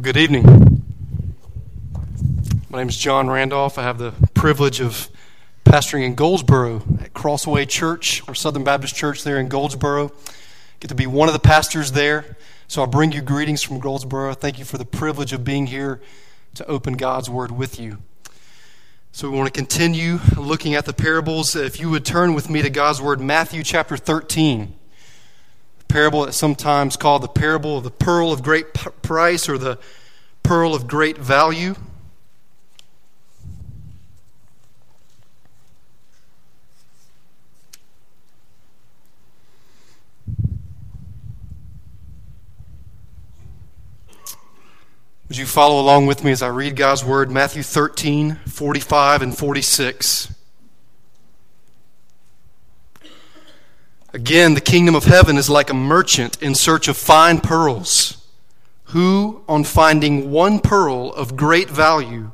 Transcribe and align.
Good 0.00 0.16
evening. 0.16 0.44
My 2.70 2.78
name 2.78 2.88
is 2.88 2.96
John 2.96 3.28
Randolph. 3.28 3.78
I 3.78 3.82
have 3.82 3.98
the 3.98 4.12
privilege 4.32 4.80
of 4.80 5.08
pastoring 5.64 6.04
in 6.04 6.14
Goldsboro 6.14 6.82
at 7.00 7.12
Crossway 7.14 7.66
Church, 7.66 8.22
or 8.28 8.34
Southern 8.36 8.62
Baptist 8.62 8.94
Church 8.94 9.24
there 9.24 9.40
in 9.40 9.48
Goldsboro. 9.48 10.12
Get 10.78 10.86
to 10.88 10.94
be 10.94 11.08
one 11.08 11.28
of 11.28 11.32
the 11.32 11.40
pastors 11.40 11.92
there. 11.92 12.36
So 12.68 12.80
I 12.80 12.86
bring 12.86 13.10
you 13.10 13.20
greetings 13.20 13.64
from 13.64 13.80
Goldsboro. 13.80 14.34
Thank 14.34 14.60
you 14.60 14.64
for 14.64 14.78
the 14.78 14.84
privilege 14.84 15.32
of 15.32 15.42
being 15.42 15.66
here 15.66 16.00
to 16.54 16.66
open 16.66 16.92
God's 16.92 17.28
Word 17.28 17.50
with 17.50 17.80
you. 17.80 17.98
So 19.10 19.28
we 19.28 19.36
want 19.36 19.52
to 19.52 19.58
continue 19.58 20.20
looking 20.36 20.76
at 20.76 20.84
the 20.84 20.92
parables. 20.92 21.56
If 21.56 21.80
you 21.80 21.90
would 21.90 22.04
turn 22.04 22.34
with 22.34 22.48
me 22.48 22.62
to 22.62 22.70
God's 22.70 23.02
Word, 23.02 23.20
Matthew 23.20 23.64
chapter 23.64 23.96
13 23.96 24.77
parable 25.88 26.24
that's 26.24 26.36
sometimes 26.36 26.96
called 26.96 27.22
the 27.22 27.28
parable 27.28 27.78
of 27.78 27.84
the 27.84 27.90
pearl 27.90 28.32
of 28.32 28.42
great 28.42 28.74
price 28.74 29.48
or 29.48 29.58
the 29.58 29.78
pearl 30.42 30.74
of 30.74 30.86
great 30.86 31.18
value. 31.18 31.74
Would 45.28 45.36
you 45.36 45.44
follow 45.44 45.78
along 45.78 46.06
with 46.06 46.24
me 46.24 46.30
as 46.30 46.40
I 46.40 46.48
read 46.48 46.74
God's 46.74 47.04
word, 47.04 47.30
Matthew 47.30 47.62
13, 47.62 48.36
45 48.46 49.20
and 49.20 49.36
46? 49.36 50.37
Again, 54.12 54.54
the 54.54 54.60
kingdom 54.62 54.94
of 54.94 55.04
heaven 55.04 55.36
is 55.36 55.50
like 55.50 55.68
a 55.68 55.74
merchant 55.74 56.42
in 56.42 56.54
search 56.54 56.88
of 56.88 56.96
fine 56.96 57.40
pearls, 57.40 58.26
who, 58.84 59.42
on 59.46 59.64
finding 59.64 60.30
one 60.30 60.60
pearl 60.60 61.12
of 61.12 61.36
great 61.36 61.68
value, 61.68 62.32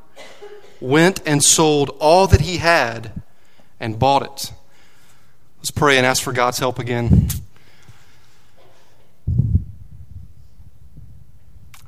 went 0.80 1.20
and 1.26 1.42
sold 1.42 1.90
all 1.98 2.28
that 2.28 2.42
he 2.42 2.58
had 2.58 3.22
and 3.80 3.98
bought 3.98 4.22
it. 4.22 4.52
Let's 5.58 5.72
pray 5.72 5.96
and 5.96 6.06
ask 6.06 6.22
for 6.22 6.32
God's 6.32 6.58
help 6.58 6.78
again. 6.78 7.28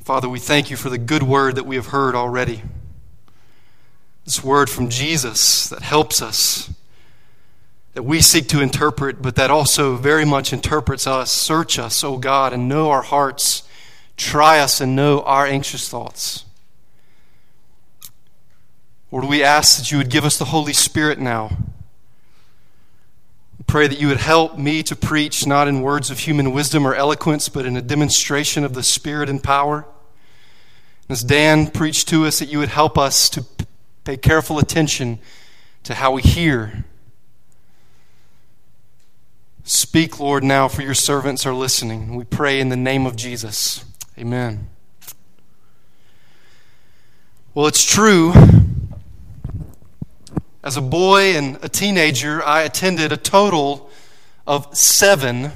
Father, 0.03 0.29
we 0.29 0.41
thank 0.41 0.71
you 0.71 0.77
for 0.77 0.91
the 0.91 0.99
good 0.99 1.23
word 1.23 1.57
that 1.57 1.67
we 1.67 1.77
have 1.77 1.87
heard 1.87 2.15
already. 2.15 2.63
This 4.25 4.43
word 4.43 4.69
from 4.69 4.89
Jesus 4.89 5.69
that 5.69 5.83
helps 5.83 6.21
us 6.21 6.71
that 7.97 8.03
we 8.03 8.21
seek 8.21 8.47
to 8.47 8.61
interpret, 8.61 9.23
but 9.23 9.37
that 9.37 9.51
also 9.51 9.97
very 9.97 10.27
much 10.27 10.53
interprets 10.53 11.07
us. 11.07 11.33
Search 11.33 11.79
us, 11.79 12.05
O 12.05 12.19
God, 12.19 12.53
and 12.53 12.69
know 12.69 12.91
our 12.91 13.01
hearts. 13.01 13.67
Try 14.19 14.59
us 14.59 14.83
and 14.83 14.95
know 14.95 15.23
our 15.23 15.47
anxious 15.47 15.89
thoughts. 15.89 16.45
Lord, 19.11 19.25
we 19.25 19.43
ask 19.43 19.79
that 19.79 19.91
you 19.91 19.97
would 19.97 20.11
give 20.11 20.27
us 20.27 20.37
the 20.37 20.45
Holy 20.45 20.75
Spirit 20.75 21.19
now. 21.19 21.57
Pray 23.67 23.89
that 23.89 23.99
you 23.99 24.09
would 24.09 24.19
help 24.19 24.59
me 24.59 24.83
to 24.83 24.95
preach 24.95 25.47
not 25.47 25.67
in 25.67 25.81
words 25.81 26.11
of 26.11 26.19
human 26.19 26.53
wisdom 26.53 26.87
or 26.87 26.95
eloquence, 26.95 27.49
but 27.49 27.65
in 27.65 27.79
a 27.79 27.83
demonstration 27.83 28.63
of 28.63 28.75
the 28.75 28.83
Spirit 28.83 29.31
and 29.31 29.43
power. 29.43 29.87
As 31.09 31.25
Dan 31.25 31.71
preached 31.71 32.09
to 32.09 32.27
us, 32.27 32.41
that 32.41 32.51
you 32.51 32.59
would 32.59 32.69
help 32.69 32.99
us 32.99 33.31
to 33.31 33.47
pay 34.05 34.19
careful 34.19 34.59
attention 34.59 35.19
to 35.85 35.95
how 35.95 36.13
we 36.13 36.21
hear 36.21 36.85
Speak, 39.69 40.21
Lord, 40.21 40.45
now, 40.45 40.69
for 40.69 40.83
your 40.83 40.95
servants 40.95 41.45
are 41.45 41.53
listening. 41.53 42.15
We 42.15 42.23
pray 42.23 42.61
in 42.61 42.69
the 42.69 42.77
name 42.77 43.05
of 43.05 43.17
Jesus. 43.17 43.85
Amen. 44.17 44.69
Well, 47.53 47.67
it's 47.67 47.83
true. 47.83 48.33
As 50.63 50.77
a 50.77 50.81
boy 50.81 51.37
and 51.37 51.59
a 51.65 51.69
teenager, 51.69 52.45
I 52.45 52.63
attended 52.63 53.11
a 53.11 53.17
total 53.17 53.91
of 54.47 54.73
seven 54.77 55.51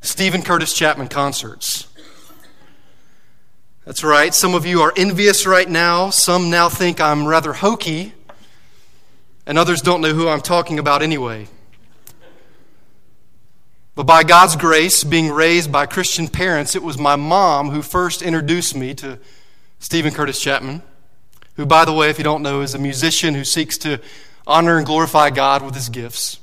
Steven 0.00 0.42
Curtis 0.42 0.74
Chapman 0.74 1.06
concerts. 1.06 1.86
That's 3.84 4.02
right. 4.02 4.34
Some 4.34 4.56
of 4.56 4.66
you 4.66 4.80
are 4.80 4.92
envious 4.96 5.46
right 5.46 5.70
now. 5.70 6.10
Some 6.10 6.50
now 6.50 6.68
think 6.68 7.00
I'm 7.00 7.28
rather 7.28 7.52
hokey. 7.52 8.12
And 9.46 9.56
others 9.56 9.82
don't 9.82 10.00
know 10.00 10.14
who 10.14 10.28
I'm 10.28 10.40
talking 10.40 10.80
about 10.80 11.00
anyway. 11.00 11.46
But 13.94 14.04
by 14.04 14.22
God's 14.22 14.56
grace, 14.56 15.04
being 15.04 15.30
raised 15.30 15.70
by 15.70 15.84
Christian 15.84 16.28
parents, 16.28 16.74
it 16.74 16.82
was 16.82 16.98
my 16.98 17.16
mom 17.16 17.70
who 17.70 17.82
first 17.82 18.22
introduced 18.22 18.74
me 18.74 18.94
to 18.94 19.18
Steven 19.80 20.12
Curtis 20.12 20.40
Chapman, 20.40 20.82
who, 21.56 21.66
by 21.66 21.84
the 21.84 21.92
way, 21.92 22.08
if 22.08 22.16
you 22.16 22.24
don't 22.24 22.42
know, 22.42 22.62
is 22.62 22.74
a 22.74 22.78
musician 22.78 23.34
who 23.34 23.44
seeks 23.44 23.76
to 23.78 24.00
honor 24.46 24.78
and 24.78 24.86
glorify 24.86 25.28
God 25.28 25.62
with 25.62 25.74
his 25.74 25.90
gifts. 25.90 26.38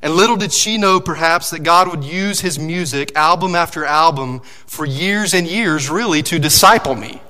And 0.00 0.14
little 0.14 0.36
did 0.36 0.50
she 0.50 0.78
know, 0.78 0.98
perhaps, 0.98 1.50
that 1.50 1.62
God 1.62 1.88
would 1.88 2.04
use 2.04 2.40
his 2.40 2.58
music, 2.58 3.14
album 3.14 3.54
after 3.54 3.84
album, 3.84 4.40
for 4.40 4.86
years 4.86 5.34
and 5.34 5.46
years, 5.46 5.90
really, 5.90 6.22
to 6.22 6.38
disciple 6.38 6.94
me, 6.94 7.20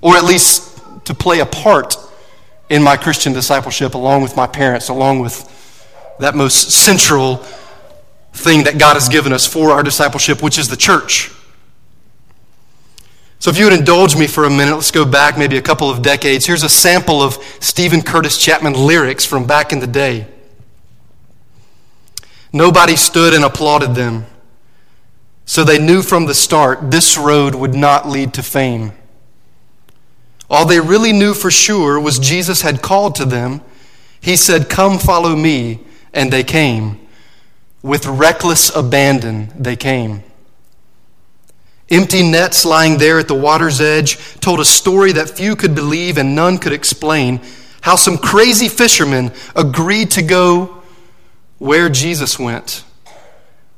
or 0.00 0.16
at 0.16 0.22
least 0.22 0.80
to 1.06 1.14
play 1.14 1.40
a 1.40 1.46
part 1.46 1.96
in 2.70 2.80
my 2.80 2.96
Christian 2.96 3.32
discipleship 3.32 3.94
along 3.94 4.22
with 4.22 4.36
my 4.36 4.46
parents, 4.46 4.88
along 4.88 5.18
with 5.18 5.48
that 6.20 6.36
most 6.36 6.70
central 6.70 7.44
thing 8.32 8.64
that 8.64 8.78
God 8.78 8.94
has 8.94 9.08
given 9.08 9.32
us 9.32 9.46
for 9.46 9.70
our 9.70 9.82
discipleship, 9.82 10.42
which 10.42 10.58
is 10.58 10.68
the 10.68 10.76
church. 10.76 11.30
So, 13.38 13.50
if 13.50 13.58
you 13.58 13.64
would 13.64 13.72
indulge 13.72 14.16
me 14.16 14.28
for 14.28 14.44
a 14.44 14.50
minute, 14.50 14.74
let's 14.74 14.92
go 14.92 15.04
back 15.04 15.36
maybe 15.36 15.56
a 15.56 15.62
couple 15.62 15.90
of 15.90 16.00
decades. 16.00 16.46
Here's 16.46 16.62
a 16.62 16.68
sample 16.68 17.20
of 17.20 17.34
Steven 17.58 18.00
Curtis 18.00 18.38
Chapman 18.38 18.74
lyrics 18.74 19.24
from 19.26 19.46
back 19.46 19.72
in 19.72 19.80
the 19.80 19.86
day. 19.86 20.28
Nobody 22.52 22.96
stood 22.96 23.34
and 23.34 23.44
applauded 23.44 23.94
them, 23.94 24.26
so 25.44 25.64
they 25.64 25.78
knew 25.78 26.02
from 26.02 26.26
the 26.26 26.34
start 26.34 26.90
this 26.90 27.18
road 27.18 27.54
would 27.54 27.74
not 27.74 28.08
lead 28.08 28.32
to 28.34 28.42
fame. 28.42 28.92
All 30.48 30.66
they 30.66 30.78
really 30.78 31.12
knew 31.12 31.34
for 31.34 31.50
sure 31.50 31.98
was 31.98 32.18
Jesus 32.18 32.60
had 32.60 32.82
called 32.82 33.14
to 33.16 33.24
them. 33.24 33.62
He 34.20 34.36
said, 34.36 34.68
Come 34.68 34.98
follow 34.98 35.34
me, 35.34 35.80
and 36.12 36.30
they 36.30 36.44
came. 36.44 37.01
With 37.82 38.06
reckless 38.06 38.74
abandon, 38.74 39.52
they 39.58 39.76
came. 39.76 40.22
Empty 41.90 42.22
nets 42.22 42.64
lying 42.64 42.98
there 42.98 43.18
at 43.18 43.28
the 43.28 43.34
water's 43.34 43.80
edge 43.80 44.16
told 44.40 44.60
a 44.60 44.64
story 44.64 45.12
that 45.12 45.28
few 45.28 45.56
could 45.56 45.74
believe 45.74 46.16
and 46.16 46.34
none 46.34 46.58
could 46.58 46.72
explain 46.72 47.40
how 47.82 47.96
some 47.96 48.16
crazy 48.16 48.68
fishermen 48.68 49.32
agreed 49.54 50.12
to 50.12 50.22
go 50.22 50.82
where 51.58 51.88
Jesus 51.88 52.38
went 52.38 52.84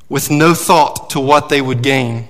with 0.08 0.30
no 0.30 0.54
thought 0.54 1.10
to 1.10 1.20
what 1.20 1.48
they 1.48 1.60
would 1.60 1.82
gain. 1.82 2.28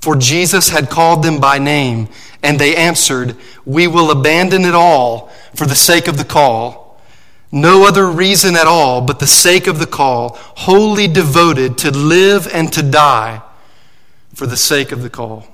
For 0.00 0.16
Jesus 0.16 0.68
had 0.68 0.90
called 0.90 1.22
them 1.22 1.40
by 1.40 1.58
name, 1.58 2.08
and 2.42 2.58
they 2.58 2.74
answered, 2.74 3.36
We 3.64 3.86
will 3.86 4.10
abandon 4.10 4.64
it 4.64 4.74
all 4.74 5.30
for 5.54 5.64
the 5.64 5.76
sake 5.76 6.08
of 6.08 6.18
the 6.18 6.24
call. 6.24 6.81
No 7.54 7.86
other 7.86 8.10
reason 8.10 8.56
at 8.56 8.66
all 8.66 9.02
but 9.02 9.18
the 9.20 9.26
sake 9.26 9.66
of 9.66 9.78
the 9.78 9.86
call, 9.86 10.38
wholly 10.56 11.06
devoted 11.06 11.76
to 11.78 11.90
live 11.90 12.48
and 12.52 12.72
to 12.72 12.82
die 12.82 13.42
for 14.34 14.46
the 14.46 14.56
sake 14.56 14.90
of 14.90 15.02
the 15.02 15.10
call. 15.10 15.46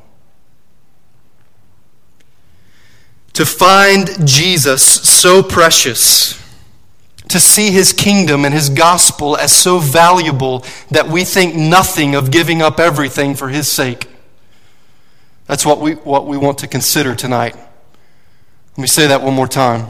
To 3.33 3.45
find 3.45 4.27
Jesus 4.27 4.83
so 4.83 5.43
precious, 5.43 6.41
to 7.29 7.41
see 7.41 7.73
his 7.73 7.93
kingdom 7.93 8.45
and 8.45 8.55
his 8.55 8.71
gospel 8.71 9.37
as 9.37 9.53
so 9.53 9.79
valuable 9.79 10.65
that 10.91 11.09
we 11.09 11.25
think 11.25 11.55
nothing 11.55 12.15
of 12.15 12.31
giving 12.31 12.63
up 12.63 12.81
everything 12.81 13.35
for 13.35 13.49
his 13.49 13.71
sake. 13.71 14.09
That's 15.47 15.67
what 15.67 15.81
we, 15.81 15.95
what 15.95 16.27
we 16.27 16.37
want 16.37 16.59
to 16.59 16.69
consider 16.69 17.15
tonight. 17.15 17.57
Let 17.57 18.79
me 18.79 18.87
say 18.87 19.09
that 19.09 19.23
one 19.23 19.35
more 19.35 19.49
time 19.49 19.89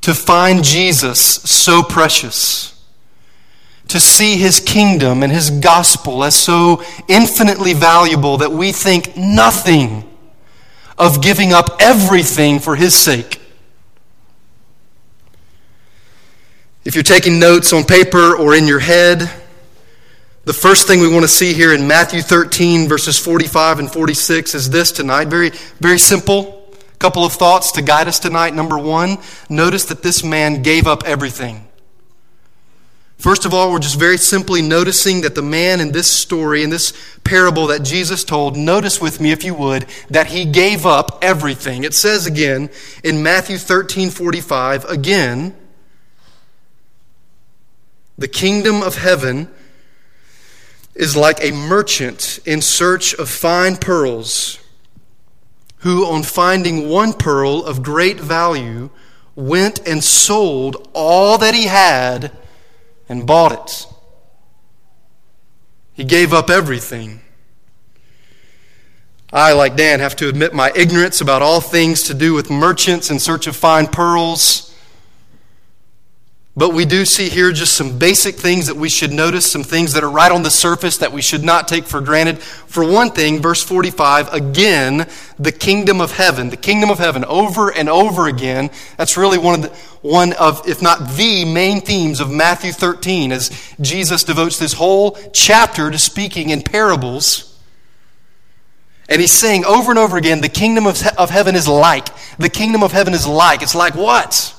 to 0.00 0.14
find 0.14 0.62
Jesus 0.64 1.20
so 1.20 1.82
precious, 1.82 2.74
to 3.88 3.98
see 3.98 4.36
his 4.36 4.60
kingdom 4.60 5.22
and 5.22 5.32
his 5.32 5.50
gospel 5.50 6.22
as 6.24 6.34
so 6.34 6.82
infinitely 7.08 7.74
valuable 7.74 8.36
that 8.38 8.52
we 8.52 8.72
think 8.72 9.16
nothing 9.16 10.04
of 10.96 11.22
giving 11.22 11.52
up 11.52 11.76
everything 11.80 12.58
for 12.58 12.76
his 12.76 12.94
sake. 12.94 13.40
If 16.84 16.94
you're 16.94 17.04
taking 17.04 17.38
notes 17.38 17.72
on 17.72 17.84
paper 17.84 18.34
or 18.34 18.54
in 18.54 18.66
your 18.66 18.78
head, 18.78 19.30
the 20.44 20.54
first 20.54 20.86
thing 20.86 21.00
we 21.00 21.08
want 21.08 21.22
to 21.24 21.28
see 21.28 21.52
here 21.52 21.74
in 21.74 21.86
Matthew 21.86 22.22
13, 22.22 22.88
verses 22.88 23.18
45 23.18 23.80
and 23.80 23.92
46 23.92 24.54
is 24.54 24.70
this 24.70 24.90
tonight. 24.90 25.28
Very, 25.28 25.50
very 25.80 25.98
simple. 25.98 26.57
Couple 26.98 27.24
of 27.24 27.32
thoughts 27.32 27.72
to 27.72 27.82
guide 27.82 28.08
us 28.08 28.18
tonight. 28.18 28.54
Number 28.54 28.76
one, 28.76 29.18
notice 29.48 29.84
that 29.86 30.02
this 30.02 30.24
man 30.24 30.62
gave 30.62 30.86
up 30.86 31.04
everything. 31.04 31.68
First 33.18 33.44
of 33.44 33.52
all, 33.52 33.72
we're 33.72 33.80
just 33.80 33.98
very 33.98 34.16
simply 34.16 34.62
noticing 34.62 35.22
that 35.22 35.34
the 35.34 35.42
man 35.42 35.80
in 35.80 35.90
this 35.90 36.10
story, 36.10 36.62
in 36.62 36.70
this 36.70 36.92
parable 37.24 37.66
that 37.66 37.82
Jesus 37.82 38.22
told, 38.22 38.56
notice 38.56 39.00
with 39.00 39.20
me, 39.20 39.32
if 39.32 39.42
you 39.42 39.54
would, 39.54 39.86
that 40.08 40.28
he 40.28 40.44
gave 40.44 40.86
up 40.86 41.18
everything. 41.20 41.82
It 41.82 41.94
says 41.94 42.26
again 42.26 42.70
in 43.02 43.22
Matthew 43.22 43.58
13 43.58 44.10
45, 44.10 44.84
again, 44.84 45.56
the 48.16 48.28
kingdom 48.28 48.82
of 48.82 48.96
heaven 48.96 49.48
is 50.94 51.16
like 51.16 51.42
a 51.42 51.52
merchant 51.52 52.38
in 52.44 52.60
search 52.60 53.14
of 53.14 53.28
fine 53.28 53.76
pearls, 53.76 54.58
who, 55.80 56.06
on 56.06 56.22
finding 56.22 56.88
one 56.88 57.12
pearl 57.12 57.64
of 57.64 57.82
great 57.82 58.18
value, 58.18 58.90
went 59.34 59.86
and 59.86 60.02
sold 60.02 60.88
all 60.92 61.38
that 61.38 61.54
he 61.54 61.64
had 61.64 62.32
and 63.08 63.26
bought 63.26 63.52
it. 63.52 63.86
He 65.92 66.04
gave 66.04 66.32
up 66.32 66.50
everything. 66.50 67.20
I, 69.32 69.52
like 69.52 69.76
Dan, 69.76 70.00
have 70.00 70.16
to 70.16 70.28
admit 70.28 70.54
my 70.54 70.72
ignorance 70.74 71.20
about 71.20 71.42
all 71.42 71.60
things 71.60 72.04
to 72.04 72.14
do 72.14 72.34
with 72.34 72.50
merchants 72.50 73.10
in 73.10 73.18
search 73.18 73.46
of 73.46 73.54
fine 73.54 73.86
pearls. 73.86 74.67
But 76.58 76.74
we 76.74 76.86
do 76.86 77.04
see 77.04 77.28
here 77.28 77.52
just 77.52 77.74
some 77.74 78.00
basic 78.00 78.34
things 78.34 78.66
that 78.66 78.74
we 78.74 78.88
should 78.88 79.12
notice, 79.12 79.48
some 79.48 79.62
things 79.62 79.92
that 79.92 80.02
are 80.02 80.10
right 80.10 80.32
on 80.32 80.42
the 80.42 80.50
surface 80.50 80.96
that 80.96 81.12
we 81.12 81.22
should 81.22 81.44
not 81.44 81.68
take 81.68 81.84
for 81.84 82.00
granted. 82.00 82.40
For 82.40 82.84
one 82.84 83.10
thing, 83.10 83.40
verse 83.40 83.62
45, 83.62 84.34
again, 84.34 85.08
the 85.38 85.52
kingdom 85.52 86.00
of 86.00 86.10
heaven. 86.10 86.50
The 86.50 86.56
kingdom 86.56 86.90
of 86.90 86.98
heaven, 86.98 87.24
over 87.26 87.72
and 87.72 87.88
over 87.88 88.26
again. 88.26 88.70
That's 88.96 89.16
really 89.16 89.38
one 89.38 89.54
of 89.54 89.62
the, 89.62 89.68
one 90.02 90.32
of, 90.32 90.66
if 90.68 90.82
not 90.82 91.10
the 91.10 91.44
main 91.44 91.80
themes 91.80 92.18
of 92.18 92.28
Matthew 92.28 92.72
13, 92.72 93.30
as 93.30 93.74
Jesus 93.80 94.24
devotes 94.24 94.58
this 94.58 94.72
whole 94.72 95.12
chapter 95.32 95.92
to 95.92 95.98
speaking 95.98 96.50
in 96.50 96.62
parables. 96.62 97.56
And 99.08 99.20
he's 99.20 99.30
saying 99.30 99.64
over 99.64 99.92
and 99.92 99.98
over 99.98 100.16
again, 100.16 100.40
the 100.40 100.48
kingdom 100.48 100.88
of, 100.88 101.00
of 101.18 101.30
heaven 101.30 101.54
is 101.54 101.68
like. 101.68 102.08
The 102.38 102.50
kingdom 102.50 102.82
of 102.82 102.90
heaven 102.90 103.14
is 103.14 103.28
like. 103.28 103.62
It's 103.62 103.76
like 103.76 103.94
what? 103.94 104.56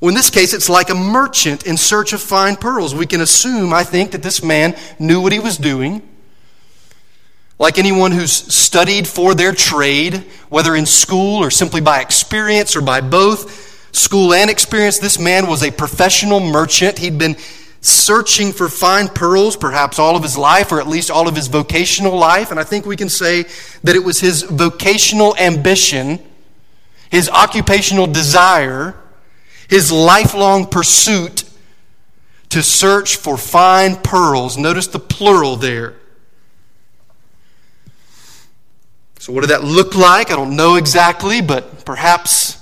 Well, 0.00 0.08
in 0.08 0.14
this 0.14 0.30
case, 0.30 0.54
it's 0.54 0.70
like 0.70 0.88
a 0.88 0.94
merchant 0.94 1.66
in 1.66 1.76
search 1.76 2.14
of 2.14 2.22
fine 2.22 2.56
pearls. 2.56 2.94
We 2.94 3.06
can 3.06 3.20
assume, 3.20 3.72
I 3.74 3.84
think, 3.84 4.12
that 4.12 4.22
this 4.22 4.42
man 4.42 4.74
knew 4.98 5.20
what 5.20 5.32
he 5.32 5.38
was 5.38 5.58
doing. 5.58 6.00
Like 7.58 7.78
anyone 7.78 8.12
who's 8.12 8.32
studied 8.32 9.06
for 9.06 9.34
their 9.34 9.52
trade, 9.52 10.24
whether 10.48 10.74
in 10.74 10.86
school 10.86 11.44
or 11.44 11.50
simply 11.50 11.82
by 11.82 12.00
experience 12.00 12.74
or 12.74 12.80
by 12.80 13.02
both 13.02 13.94
school 13.94 14.32
and 14.32 14.48
experience, 14.48 14.98
this 14.98 15.18
man 15.18 15.46
was 15.46 15.62
a 15.62 15.70
professional 15.70 16.40
merchant. 16.40 16.98
He'd 16.98 17.18
been 17.18 17.36
searching 17.82 18.52
for 18.52 18.70
fine 18.70 19.08
pearls 19.08 19.56
perhaps 19.56 19.98
all 19.98 20.16
of 20.16 20.22
his 20.22 20.38
life 20.38 20.72
or 20.72 20.80
at 20.80 20.86
least 20.86 21.10
all 21.10 21.28
of 21.28 21.36
his 21.36 21.48
vocational 21.48 22.16
life. 22.16 22.50
And 22.50 22.58
I 22.58 22.64
think 22.64 22.86
we 22.86 22.96
can 22.96 23.10
say 23.10 23.44
that 23.84 23.94
it 23.94 24.04
was 24.04 24.20
his 24.20 24.42
vocational 24.42 25.36
ambition, 25.36 26.18
his 27.10 27.28
occupational 27.28 28.06
desire 28.06 28.94
his 29.70 29.92
lifelong 29.92 30.66
pursuit 30.66 31.44
to 32.50 32.60
search 32.62 33.16
for 33.16 33.38
fine 33.38 33.94
pearls. 33.96 34.58
Notice 34.58 34.88
the 34.88 34.98
plural 34.98 35.54
there. 35.54 35.94
So, 39.20 39.32
what 39.32 39.42
did 39.42 39.50
that 39.50 39.62
look 39.62 39.94
like? 39.94 40.32
I 40.32 40.36
don't 40.36 40.56
know 40.56 40.74
exactly, 40.74 41.40
but 41.40 41.84
perhaps 41.84 42.58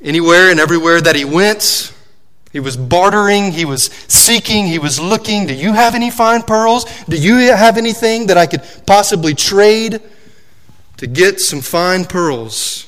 anywhere 0.00 0.50
and 0.50 0.60
everywhere 0.60 1.00
that 1.00 1.16
he 1.16 1.24
went, 1.24 1.92
he 2.52 2.60
was 2.60 2.76
bartering, 2.76 3.50
he 3.50 3.64
was 3.64 3.86
seeking, 4.06 4.66
he 4.66 4.78
was 4.78 5.00
looking. 5.00 5.46
Do 5.46 5.54
you 5.54 5.72
have 5.72 5.96
any 5.96 6.10
fine 6.10 6.42
pearls? 6.42 6.84
Do 7.08 7.16
you 7.16 7.34
have 7.34 7.76
anything 7.76 8.28
that 8.28 8.38
I 8.38 8.46
could 8.46 8.62
possibly 8.86 9.34
trade 9.34 10.00
to 10.98 11.06
get 11.06 11.40
some 11.40 11.60
fine 11.60 12.04
pearls? 12.04 12.87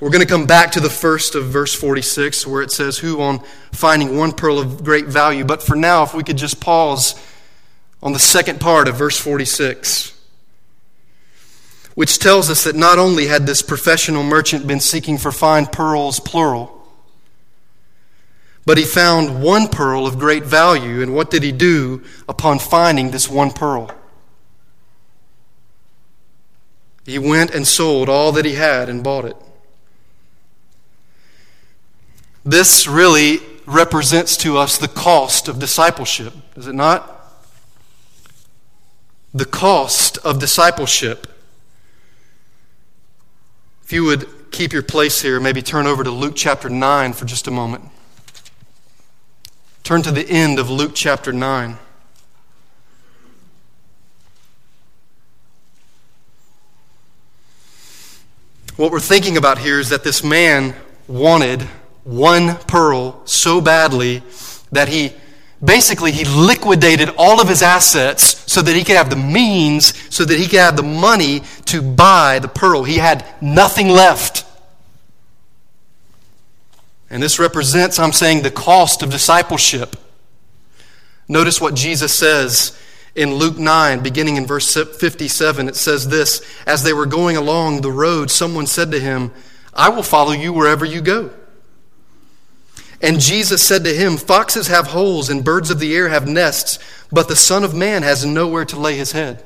We're 0.00 0.08
going 0.10 0.26
to 0.26 0.28
come 0.28 0.46
back 0.46 0.72
to 0.72 0.80
the 0.80 0.88
first 0.88 1.34
of 1.34 1.44
verse 1.44 1.74
46 1.74 2.46
where 2.46 2.62
it 2.62 2.72
says, 2.72 2.98
Who 2.98 3.20
on 3.20 3.40
finding 3.72 4.16
one 4.16 4.32
pearl 4.32 4.58
of 4.58 4.82
great 4.82 5.06
value. 5.06 5.44
But 5.44 5.62
for 5.62 5.76
now, 5.76 6.02
if 6.02 6.14
we 6.14 6.24
could 6.24 6.38
just 6.38 6.58
pause 6.58 7.14
on 8.02 8.14
the 8.14 8.18
second 8.18 8.60
part 8.60 8.88
of 8.88 8.96
verse 8.96 9.18
46, 9.18 10.18
which 11.94 12.18
tells 12.18 12.48
us 12.48 12.64
that 12.64 12.74
not 12.74 12.98
only 12.98 13.26
had 13.26 13.46
this 13.46 13.60
professional 13.60 14.22
merchant 14.22 14.66
been 14.66 14.80
seeking 14.80 15.18
for 15.18 15.30
fine 15.30 15.66
pearls, 15.66 16.18
plural, 16.18 16.76
but 18.64 18.78
he 18.78 18.84
found 18.84 19.42
one 19.42 19.68
pearl 19.68 20.06
of 20.06 20.18
great 20.18 20.44
value. 20.44 21.02
And 21.02 21.14
what 21.14 21.30
did 21.30 21.42
he 21.42 21.52
do 21.52 22.02
upon 22.26 22.58
finding 22.58 23.10
this 23.10 23.28
one 23.28 23.50
pearl? 23.50 23.90
He 27.04 27.18
went 27.18 27.50
and 27.50 27.66
sold 27.66 28.08
all 28.08 28.32
that 28.32 28.44
he 28.44 28.54
had 28.54 28.88
and 28.88 29.04
bought 29.04 29.24
it. 29.26 29.36
This 32.44 32.86
really 32.86 33.38
represents 33.66 34.36
to 34.38 34.56
us 34.56 34.78
the 34.78 34.88
cost 34.88 35.48
of 35.48 35.58
discipleship, 35.58 36.32
does 36.54 36.66
it 36.66 36.74
not? 36.74 37.16
The 39.34 39.44
cost 39.44 40.18
of 40.18 40.38
discipleship. 40.38 41.26
If 43.84 43.92
you 43.92 44.04
would 44.04 44.26
keep 44.50 44.72
your 44.72 44.82
place 44.82 45.20
here, 45.20 45.38
maybe 45.38 45.62
turn 45.62 45.86
over 45.86 46.02
to 46.02 46.10
Luke 46.10 46.34
chapter 46.34 46.68
9 46.68 47.12
for 47.12 47.26
just 47.26 47.46
a 47.46 47.50
moment. 47.50 47.84
Turn 49.82 50.02
to 50.02 50.10
the 50.10 50.28
end 50.28 50.58
of 50.58 50.70
Luke 50.70 50.92
chapter 50.94 51.32
9. 51.32 51.76
What 58.76 58.92
we're 58.92 59.00
thinking 59.00 59.36
about 59.36 59.58
here 59.58 59.78
is 59.78 59.90
that 59.90 60.04
this 60.04 60.24
man 60.24 60.74
wanted 61.06 61.68
one 62.04 62.56
pearl 62.56 63.20
so 63.26 63.60
badly 63.60 64.22
that 64.72 64.88
he 64.88 65.12
basically 65.62 66.12
he 66.12 66.24
liquidated 66.24 67.10
all 67.18 67.40
of 67.40 67.48
his 67.48 67.62
assets 67.62 68.50
so 68.50 68.62
that 68.62 68.74
he 68.74 68.84
could 68.84 68.96
have 68.96 69.10
the 69.10 69.16
means 69.16 69.94
so 70.14 70.24
that 70.24 70.38
he 70.38 70.46
could 70.46 70.58
have 70.58 70.76
the 70.76 70.82
money 70.82 71.42
to 71.66 71.82
buy 71.82 72.38
the 72.38 72.48
pearl. 72.48 72.84
He 72.84 72.96
had 72.96 73.24
nothing 73.40 73.88
left. 73.88 74.46
And 77.10 77.22
this 77.22 77.38
represents 77.38 77.98
i'm 77.98 78.12
saying 78.12 78.42
the 78.42 78.50
cost 78.50 79.02
of 79.02 79.10
discipleship. 79.10 79.96
Notice 81.28 81.60
what 81.60 81.74
jesus 81.74 82.14
says 82.14 82.78
in 83.14 83.34
luke 83.34 83.58
9 83.58 84.02
beginning 84.02 84.36
in 84.36 84.46
verse 84.46 84.72
57 84.72 85.68
it 85.68 85.76
says 85.76 86.08
this 86.08 86.42
as 86.66 86.84
they 86.84 86.92
were 86.92 87.06
going 87.06 87.36
along 87.36 87.80
the 87.80 87.90
road 87.90 88.30
someone 88.30 88.66
said 88.66 88.92
to 88.92 89.00
him 89.00 89.32
i 89.74 89.88
will 89.88 90.04
follow 90.04 90.30
you 90.30 90.52
wherever 90.52 90.84
you 90.84 91.00
go 91.00 91.30
and 93.02 93.18
Jesus 93.18 93.62
said 93.62 93.84
to 93.84 93.94
him, 93.94 94.16
Foxes 94.16 94.66
have 94.66 94.88
holes 94.88 95.30
and 95.30 95.44
birds 95.44 95.70
of 95.70 95.78
the 95.80 95.94
air 95.94 96.08
have 96.08 96.28
nests, 96.28 96.78
but 97.10 97.28
the 97.28 97.36
Son 97.36 97.64
of 97.64 97.74
Man 97.74 98.02
has 98.02 98.26
nowhere 98.26 98.64
to 98.66 98.78
lay 98.78 98.96
his 98.96 99.12
head. 99.12 99.42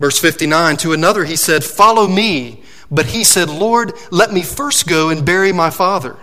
Verse 0.00 0.18
59 0.18 0.78
To 0.78 0.92
another 0.92 1.24
he 1.24 1.36
said, 1.36 1.62
Follow 1.62 2.08
me. 2.08 2.62
But 2.90 3.06
he 3.06 3.22
said, 3.22 3.48
Lord, 3.48 3.92
let 4.10 4.32
me 4.32 4.42
first 4.42 4.88
go 4.88 5.10
and 5.10 5.24
bury 5.24 5.52
my 5.52 5.70
father. 5.70 6.16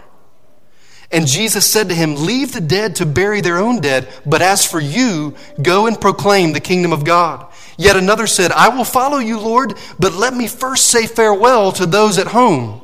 And 1.10 1.26
Jesus 1.26 1.70
said 1.70 1.88
to 1.88 1.96
him, 1.96 2.16
Leave 2.16 2.52
the 2.52 2.60
dead 2.60 2.98
to 2.98 3.06
bury 3.06 3.40
their 3.40 3.58
own 3.58 3.80
dead, 3.80 4.10
but 4.26 4.42
as 4.42 4.66
for 4.66 4.82
you, 4.82 5.36
go 5.62 5.88
and 5.88 6.00
proclaim 6.00 6.52
the 6.52 6.60
kingdom 6.60 6.92
of 6.92 7.06
God. 7.06 7.46
Yet 7.78 7.96
another 7.96 8.28
said, 8.28 8.52
I 8.52 8.68
will 8.68 8.84
follow 8.84 9.20
you, 9.20 9.40
Lord, 9.40 9.76
but 9.98 10.14
let 10.14 10.34
me 10.34 10.48
first 10.48 10.88
say 10.88 11.08
farewell 11.08 11.72
to 11.74 11.86
those 11.86 12.18
at 12.18 12.28
home. 12.28 12.82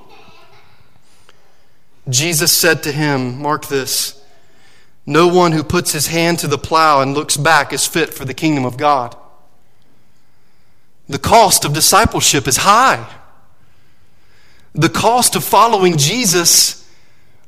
Jesus 2.09 2.51
said 2.51 2.83
to 2.83 2.91
him, 2.91 3.41
Mark 3.41 3.67
this, 3.67 4.21
no 5.05 5.27
one 5.27 5.51
who 5.51 5.63
puts 5.63 5.91
his 5.91 6.07
hand 6.07 6.39
to 6.39 6.47
the 6.47 6.57
plow 6.57 7.01
and 7.01 7.13
looks 7.13 7.37
back 7.37 7.73
is 7.73 7.85
fit 7.85 8.13
for 8.13 8.25
the 8.25 8.33
kingdom 8.33 8.65
of 8.65 8.77
God. 8.77 9.15
The 11.07 11.19
cost 11.19 11.65
of 11.65 11.73
discipleship 11.73 12.47
is 12.47 12.57
high. 12.57 13.07
The 14.73 14.89
cost 14.89 15.35
of 15.35 15.43
following 15.43 15.97
Jesus, 15.97 16.89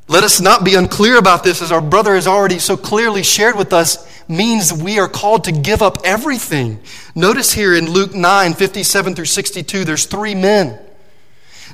let 0.08 0.24
us 0.24 0.40
not 0.40 0.64
be 0.64 0.76
unclear 0.76 1.18
about 1.18 1.44
this, 1.44 1.62
as 1.62 1.72
our 1.72 1.82
brother 1.82 2.16
has 2.16 2.28
already 2.28 2.60
so 2.60 2.78
clearly 2.78 3.24
shared 3.24 3.58
with 3.58 3.74
us, 3.74 4.06
means 4.28 4.72
we 4.72 5.00
are 5.00 5.08
called 5.08 5.46
to 5.46 5.52
give 5.52 5.82
up 5.82 6.00
everything. 6.04 6.80
Notice 7.16 7.54
here 7.54 7.74
in 7.74 7.90
Luke 7.90 8.14
9 8.14 8.54
57 8.54 9.16
through 9.16 9.26
62, 9.26 9.86
there's 9.86 10.06
three 10.06 10.36
men. 10.36 10.80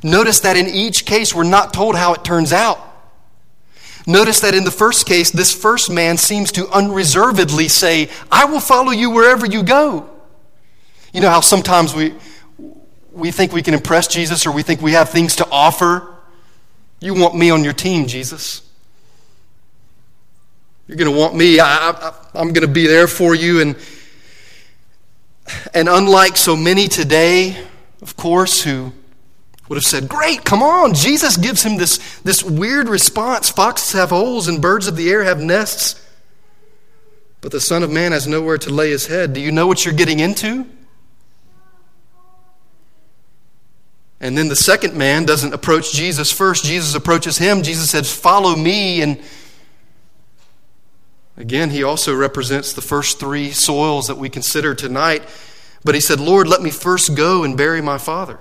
Notice 0.04 0.40
that 0.42 0.58
in 0.58 0.68
each 0.68 1.06
case, 1.06 1.34
we're 1.36 1.44
not 1.44 1.74
told 1.74 1.96
how 1.96 2.14
it 2.14 2.24
turns 2.24 2.52
out. 2.52 2.80
Notice 4.08 4.40
that 4.40 4.56
in 4.56 4.64
the 4.64 4.72
first 4.72 5.06
case, 5.06 5.30
this 5.30 5.54
first 5.54 5.92
man 5.92 6.18
seems 6.18 6.52
to 6.54 6.68
unreservedly 6.70 7.68
say, 7.68 8.10
I 8.32 8.46
will 8.46 8.60
follow 8.60 8.92
you 8.92 9.12
wherever 9.12 9.46
you 9.46 9.62
go. 9.62 10.10
You 11.14 11.22
know 11.22 11.30
how 11.30 11.42
sometimes 11.42 11.94
we, 11.94 12.16
we 13.12 13.32
think 13.32 13.52
we 13.52 13.62
can 13.62 13.76
impress 13.76 14.08
Jesus 14.08 14.48
or 14.48 14.52
we 14.52 14.64
think 14.64 14.82
we 14.82 14.94
have 14.94 15.10
things 15.10 15.36
to 15.36 15.48
offer? 15.52 16.16
You 17.00 17.14
want 17.14 17.36
me 17.36 17.52
on 17.52 17.64
your 17.64 17.74
team, 17.74 18.08
Jesus. 18.08 18.62
You're 20.88 20.98
going 20.98 21.12
to 21.12 21.18
want 21.18 21.36
me. 21.36 21.60
I, 21.60 21.92
I, 21.92 22.14
I'm 22.34 22.54
going 22.54 22.68
to 22.68 22.74
be 22.74 22.88
there 22.88 23.08
for 23.08 23.36
you. 23.36 23.62
And, 23.62 23.76
and 25.74 25.88
unlike 25.88 26.38
so 26.38 26.56
many 26.56 26.88
today, 26.88 27.56
of 28.02 28.16
course, 28.16 28.64
who 28.64 28.94
would 29.72 29.78
have 29.78 29.86
said, 29.86 30.10
Great, 30.10 30.44
come 30.44 30.62
on. 30.62 30.94
Jesus 30.94 31.38
gives 31.38 31.64
him 31.64 31.78
this, 31.78 32.20
this 32.24 32.44
weird 32.44 32.90
response. 32.90 33.50
Foxes 33.50 33.94
have 33.94 34.10
holes 34.10 34.50
and 34.50 34.62
birds 34.62 34.86
of 34.86 34.98
the 34.98 35.10
air 35.10 35.24
have 35.24 35.40
nests, 35.40 36.06
but 37.40 37.54
the 37.54 37.62
Son 37.62 37.82
of 37.82 37.90
Man 37.90 38.12
has 38.12 38.28
nowhere 38.28 38.58
to 38.58 38.70
lay 38.70 38.90
his 38.90 39.08
head. 39.08 39.32
Do 39.32 39.40
you 39.40 39.50
know 39.50 39.68
what 39.68 39.86
you're 39.86 39.94
getting 39.94 40.20
into? 40.20 40.68
And 44.20 44.38
then 44.38 44.50
the 44.50 44.58
second 44.58 44.94
man 44.94 45.24
doesn't 45.24 45.54
approach 45.54 45.94
Jesus 45.94 46.34
first. 46.34 46.66
Jesus 46.66 46.94
approaches 46.94 47.38
him. 47.38 47.64
Jesus 47.64 47.90
says, 47.90 48.14
Follow 48.14 48.58
me. 48.58 49.02
And 49.02 49.22
again, 51.38 51.70
he 51.70 51.82
also 51.82 52.14
represents 52.14 52.74
the 52.74 52.82
first 52.82 53.22
three 53.22 53.52
soils 53.52 54.08
that 54.08 54.18
we 54.18 54.28
consider 54.28 54.76
tonight. 54.76 55.24
But 55.86 55.96
he 55.96 56.02
said, 56.02 56.20
Lord, 56.20 56.50
let 56.50 56.62
me 56.62 56.72
first 56.72 57.16
go 57.16 57.46
and 57.46 57.56
bury 57.56 57.82
my 57.82 57.98
father. 57.98 58.38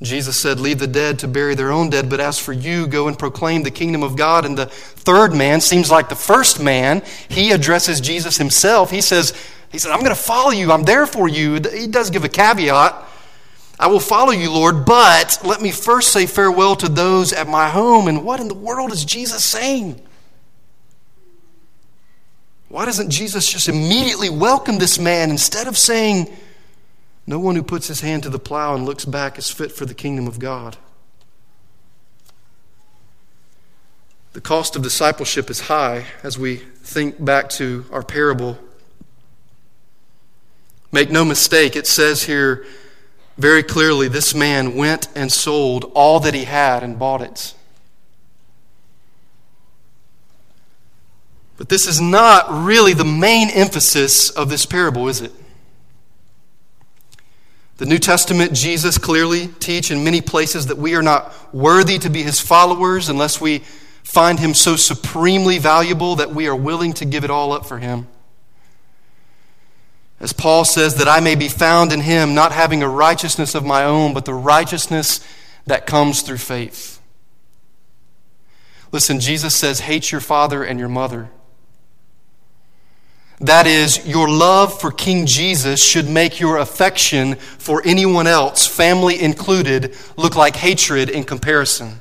Jesus 0.00 0.36
said, 0.36 0.60
Leave 0.60 0.78
the 0.78 0.86
dead 0.86 1.18
to 1.20 1.28
bury 1.28 1.54
their 1.54 1.72
own 1.72 1.90
dead, 1.90 2.08
but 2.08 2.20
as 2.20 2.38
for 2.38 2.52
you, 2.52 2.86
go 2.86 3.08
and 3.08 3.18
proclaim 3.18 3.62
the 3.62 3.70
kingdom 3.70 4.02
of 4.02 4.16
God. 4.16 4.44
And 4.44 4.56
the 4.56 4.66
third 4.66 5.34
man 5.34 5.60
seems 5.60 5.90
like 5.90 6.08
the 6.08 6.14
first 6.14 6.62
man. 6.62 7.02
He 7.28 7.50
addresses 7.50 8.00
Jesus 8.00 8.36
himself. 8.36 8.90
He 8.90 9.00
says, 9.00 9.34
he 9.70 9.78
said, 9.78 9.90
I'm 9.90 10.00
going 10.00 10.14
to 10.14 10.20
follow 10.20 10.50
you. 10.50 10.72
I'm 10.72 10.84
there 10.84 11.06
for 11.06 11.28
you. 11.28 11.54
He 11.54 11.88
does 11.88 12.10
give 12.10 12.24
a 12.24 12.28
caveat. 12.28 13.06
I 13.80 13.86
will 13.86 14.00
follow 14.00 14.32
you, 14.32 14.50
Lord, 14.50 14.84
but 14.84 15.38
let 15.44 15.60
me 15.60 15.70
first 15.70 16.12
say 16.12 16.26
farewell 16.26 16.74
to 16.76 16.88
those 16.88 17.32
at 17.32 17.48
my 17.48 17.68
home. 17.68 18.08
And 18.08 18.24
what 18.24 18.40
in 18.40 18.48
the 18.48 18.54
world 18.54 18.92
is 18.92 19.04
Jesus 19.04 19.44
saying? 19.44 20.00
Why 22.68 22.84
doesn't 22.84 23.10
Jesus 23.10 23.50
just 23.50 23.68
immediately 23.68 24.30
welcome 24.30 24.78
this 24.78 24.98
man 24.98 25.30
instead 25.30 25.68
of 25.68 25.78
saying, 25.78 26.28
no 27.28 27.38
one 27.38 27.56
who 27.56 27.62
puts 27.62 27.88
his 27.88 28.00
hand 28.00 28.22
to 28.22 28.30
the 28.30 28.38
plow 28.38 28.74
and 28.74 28.86
looks 28.86 29.04
back 29.04 29.36
is 29.36 29.50
fit 29.50 29.70
for 29.70 29.84
the 29.84 29.92
kingdom 29.92 30.26
of 30.26 30.38
God. 30.38 30.78
The 34.32 34.40
cost 34.40 34.74
of 34.76 34.82
discipleship 34.82 35.50
is 35.50 35.60
high 35.60 36.06
as 36.22 36.38
we 36.38 36.56
think 36.56 37.22
back 37.22 37.50
to 37.50 37.84
our 37.92 38.02
parable. 38.02 38.56
Make 40.90 41.10
no 41.10 41.22
mistake, 41.22 41.76
it 41.76 41.86
says 41.86 42.22
here 42.22 42.64
very 43.36 43.62
clearly 43.62 44.08
this 44.08 44.34
man 44.34 44.74
went 44.74 45.08
and 45.14 45.30
sold 45.30 45.92
all 45.94 46.20
that 46.20 46.32
he 46.32 46.44
had 46.44 46.82
and 46.82 46.98
bought 46.98 47.20
it. 47.20 47.52
But 51.58 51.68
this 51.68 51.86
is 51.86 52.00
not 52.00 52.46
really 52.48 52.94
the 52.94 53.04
main 53.04 53.50
emphasis 53.50 54.30
of 54.30 54.48
this 54.48 54.64
parable, 54.64 55.08
is 55.08 55.20
it? 55.20 55.32
The 57.78 57.86
New 57.86 57.98
Testament, 57.98 58.54
Jesus 58.54 58.98
clearly 58.98 59.46
teach 59.46 59.92
in 59.92 60.02
many 60.02 60.20
places 60.20 60.66
that 60.66 60.78
we 60.78 60.96
are 60.96 61.02
not 61.02 61.32
worthy 61.54 61.98
to 62.00 62.10
be 62.10 62.24
his 62.24 62.40
followers 62.40 63.08
unless 63.08 63.40
we 63.40 63.60
find 64.02 64.40
him 64.40 64.52
so 64.52 64.74
supremely 64.74 65.58
valuable 65.58 66.16
that 66.16 66.34
we 66.34 66.48
are 66.48 66.56
willing 66.56 66.92
to 66.94 67.04
give 67.04 67.22
it 67.22 67.30
all 67.30 67.52
up 67.52 67.66
for 67.66 67.78
him. 67.78 68.08
As 70.18 70.32
Paul 70.32 70.64
says, 70.64 70.96
that 70.96 71.06
I 71.06 71.20
may 71.20 71.36
be 71.36 71.46
found 71.46 71.92
in 71.92 72.00
him, 72.00 72.34
not 72.34 72.50
having 72.50 72.82
a 72.82 72.88
righteousness 72.88 73.54
of 73.54 73.64
my 73.64 73.84
own, 73.84 74.12
but 74.12 74.24
the 74.24 74.34
righteousness 74.34 75.24
that 75.66 75.86
comes 75.86 76.22
through 76.22 76.38
faith. 76.38 77.00
Listen, 78.90 79.20
Jesus 79.20 79.54
says, 79.54 79.80
hate 79.80 80.10
your 80.10 80.20
father 80.20 80.64
and 80.64 80.80
your 80.80 80.88
mother. 80.88 81.30
That 83.40 83.68
is, 83.68 84.04
your 84.06 84.28
love 84.28 84.80
for 84.80 84.90
King 84.90 85.24
Jesus 85.24 85.82
should 85.82 86.08
make 86.08 86.40
your 86.40 86.58
affection 86.58 87.36
for 87.36 87.80
anyone 87.84 88.26
else, 88.26 88.66
family 88.66 89.20
included, 89.20 89.96
look 90.16 90.34
like 90.34 90.56
hatred 90.56 91.08
in 91.08 91.22
comparison. 91.22 92.00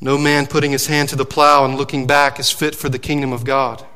No 0.00 0.16
man 0.16 0.46
putting 0.46 0.72
his 0.72 0.86
hand 0.86 1.10
to 1.10 1.16
the 1.16 1.26
plow 1.26 1.64
and 1.64 1.76
looking 1.76 2.06
back 2.06 2.40
is 2.40 2.50
fit 2.50 2.74
for 2.74 2.88
the 2.88 2.98
kingdom 2.98 3.32
of 3.32 3.44
God. 3.44 3.86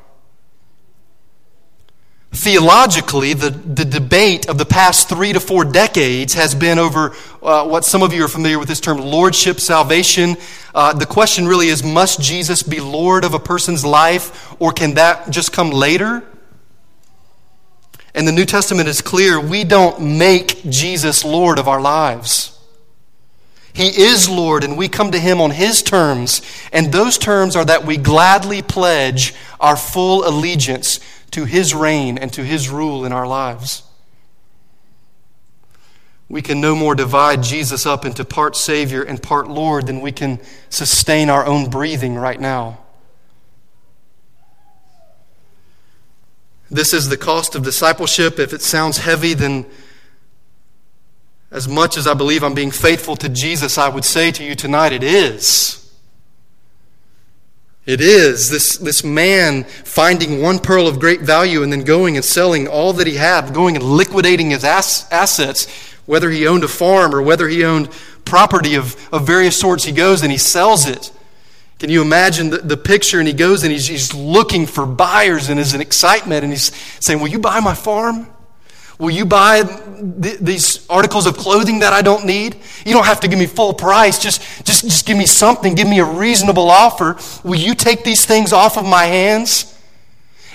Theologically, 2.31 3.33
the, 3.33 3.49
the 3.49 3.85
debate 3.85 4.49
of 4.49 4.57
the 4.57 4.65
past 4.65 5.07
three 5.07 5.31
to 5.33 5.39
four 5.39 5.63
decades 5.63 6.33
has 6.33 6.53
been 6.53 6.77
over 6.77 7.15
uh, 7.41 7.65
what 7.65 7.85
some 7.85 8.03
of 8.03 8.13
you 8.13 8.25
are 8.25 8.27
familiar 8.27 8.59
with 8.59 8.67
this 8.67 8.81
term 8.81 8.99
lordship 8.99 9.59
salvation. 9.59 10.35
Uh, 10.75 10.93
the 10.93 11.05
question 11.05 11.47
really 11.47 11.69
is 11.69 11.83
must 11.83 12.21
Jesus 12.21 12.63
be 12.63 12.79
Lord 12.79 13.23
of 13.23 13.33
a 13.33 13.39
person's 13.39 13.85
life, 13.85 14.55
or 14.61 14.73
can 14.73 14.95
that 14.95 15.29
just 15.29 15.53
come 15.53 15.71
later? 15.71 16.23
And 18.13 18.27
the 18.27 18.31
New 18.31 18.45
Testament 18.45 18.89
is 18.89 19.01
clear 19.01 19.39
we 19.39 19.63
don't 19.63 20.17
make 20.17 20.63
Jesus 20.63 21.23
Lord 21.23 21.59
of 21.59 21.67
our 21.67 21.79
lives. 21.79 22.59
He 23.73 23.89
is 23.89 24.27
Lord, 24.27 24.63
and 24.63 24.75
we 24.75 24.89
come 24.89 25.11
to 25.11 25.19
Him 25.19 25.39
on 25.39 25.51
His 25.51 25.83
terms. 25.83 26.41
And 26.73 26.91
those 26.91 27.19
terms 27.19 27.55
are 27.55 27.65
that 27.65 27.85
we 27.85 27.95
gladly 27.95 28.63
pledge 28.63 29.35
our 29.59 29.77
full 29.77 30.27
allegiance 30.27 30.99
to 31.31 31.45
His 31.45 31.73
reign 31.73 32.17
and 32.17 32.31
to 32.33 32.43
His 32.43 32.69
rule 32.69 33.05
in 33.05 33.11
our 33.11 33.27
lives. 33.27 33.83
We 36.29 36.41
can 36.41 36.59
no 36.59 36.75
more 36.75 36.93
divide 36.93 37.41
Jesus 37.41 37.85
up 37.85 38.05
into 38.05 38.25
part 38.25 38.55
Savior 38.55 39.01
and 39.01 39.21
part 39.21 39.47
Lord 39.47 39.87
than 39.87 40.01
we 40.01 40.11
can 40.11 40.39
sustain 40.69 41.29
our 41.29 41.45
own 41.45 41.69
breathing 41.69 42.15
right 42.15 42.39
now. 42.39 42.79
This 46.69 46.93
is 46.93 47.07
the 47.07 47.15
cost 47.15 47.55
of 47.55 47.63
discipleship. 47.63 48.39
If 48.39 48.51
it 48.51 48.61
sounds 48.61 48.97
heavy, 48.97 49.33
then 49.33 49.65
as 51.49 51.65
much 51.65 51.95
as 51.95 52.07
I 52.07 52.13
believe 52.13 52.43
I'm 52.43 52.53
being 52.53 52.71
faithful 52.71 53.15
to 53.17 53.29
Jesus, 53.29 53.77
I 53.77 53.87
would 53.87 54.03
say 54.03 54.31
to 54.31 54.43
you 54.43 54.53
tonight, 54.53 54.91
it 54.91 55.03
is. 55.03 55.76
It 57.87 58.01
is 58.01 58.49
this, 58.49 58.77
this 58.77 59.01
man 59.01 59.63
finding 59.63 60.41
one 60.41 60.59
pearl 60.59 60.87
of 60.87 60.99
great 60.99 61.21
value 61.21 61.63
and 61.63 61.71
then 61.71 61.85
going 61.85 62.17
and 62.17 62.25
selling 62.25 62.67
all 62.67 62.91
that 62.93 63.07
he 63.07 63.15
had, 63.15 63.53
going 63.53 63.77
and 63.77 63.83
liquidating 63.83 64.49
his 64.49 64.65
ass, 64.65 65.09
assets, 65.09 65.67
whether 66.05 66.29
he 66.29 66.45
owned 66.45 66.65
a 66.65 66.67
farm 66.67 67.15
or 67.15 67.21
whether 67.21 67.47
he 67.47 67.63
owned 67.63 67.89
property 68.25 68.75
of, 68.75 68.97
of 69.13 69.25
various 69.25 69.57
sorts. 69.57 69.85
He 69.85 69.93
goes 69.93 70.21
and 70.21 70.29
he 70.29 70.37
sells 70.37 70.85
it. 70.85 71.13
Can 71.79 71.89
you 71.89 72.01
imagine 72.01 72.49
the, 72.49 72.57
the 72.57 72.75
picture? 72.75 73.19
And 73.19 73.27
he 73.27 73.33
goes 73.33 73.63
and 73.63 73.71
he's, 73.71 73.87
he's 73.87 74.13
looking 74.13 74.65
for 74.65 74.85
buyers 74.85 75.47
and 75.47 75.57
is 75.57 75.73
in 75.73 75.79
excitement 75.79 76.43
and 76.43 76.51
he's 76.51 76.75
saying, 76.99 77.21
Will 77.21 77.29
you 77.29 77.39
buy 77.39 77.61
my 77.61 77.73
farm? 77.73 78.27
Will 78.99 79.11
you 79.11 79.25
buy 79.25 79.61
th- 79.63 80.39
these 80.39 80.87
articles 80.89 81.27
of 81.27 81.37
clothing 81.37 81.79
that 81.79 81.93
I 81.93 82.01
don't 82.01 82.25
need? 82.25 82.57
You 82.85 82.93
don't 82.93 83.05
have 83.05 83.19
to 83.19 83.27
give 83.27 83.37
me 83.37 83.45
full 83.45 83.73
price. 83.73 84.17
Just, 84.17 84.41
just, 84.65 84.83
just 84.83 85.05
give 85.05 85.17
me 85.17 85.27
something. 85.27 85.75
Give 85.75 85.87
me 85.87 85.99
a 85.99 86.05
reasonable 86.05 86.69
offer. 86.69 87.17
Will 87.43 87.59
you 87.59 87.75
take 87.75 88.03
these 88.03 88.25
things 88.25 88.51
off 88.51 88.77
of 88.77 88.85
my 88.85 89.03
hands? 89.05 89.79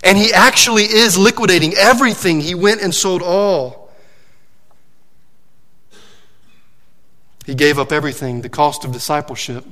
And 0.02 0.18
he 0.18 0.32
actually 0.32 0.84
is 0.84 1.16
liquidating 1.16 1.74
everything. 1.74 2.40
He 2.40 2.56
went 2.56 2.82
and 2.82 2.92
sold 2.92 3.22
all. 3.22 3.92
He 7.46 7.54
gave 7.54 7.78
up 7.78 7.92
everything, 7.92 8.40
the 8.42 8.48
cost 8.48 8.84
of 8.84 8.92
discipleship. 8.92 9.64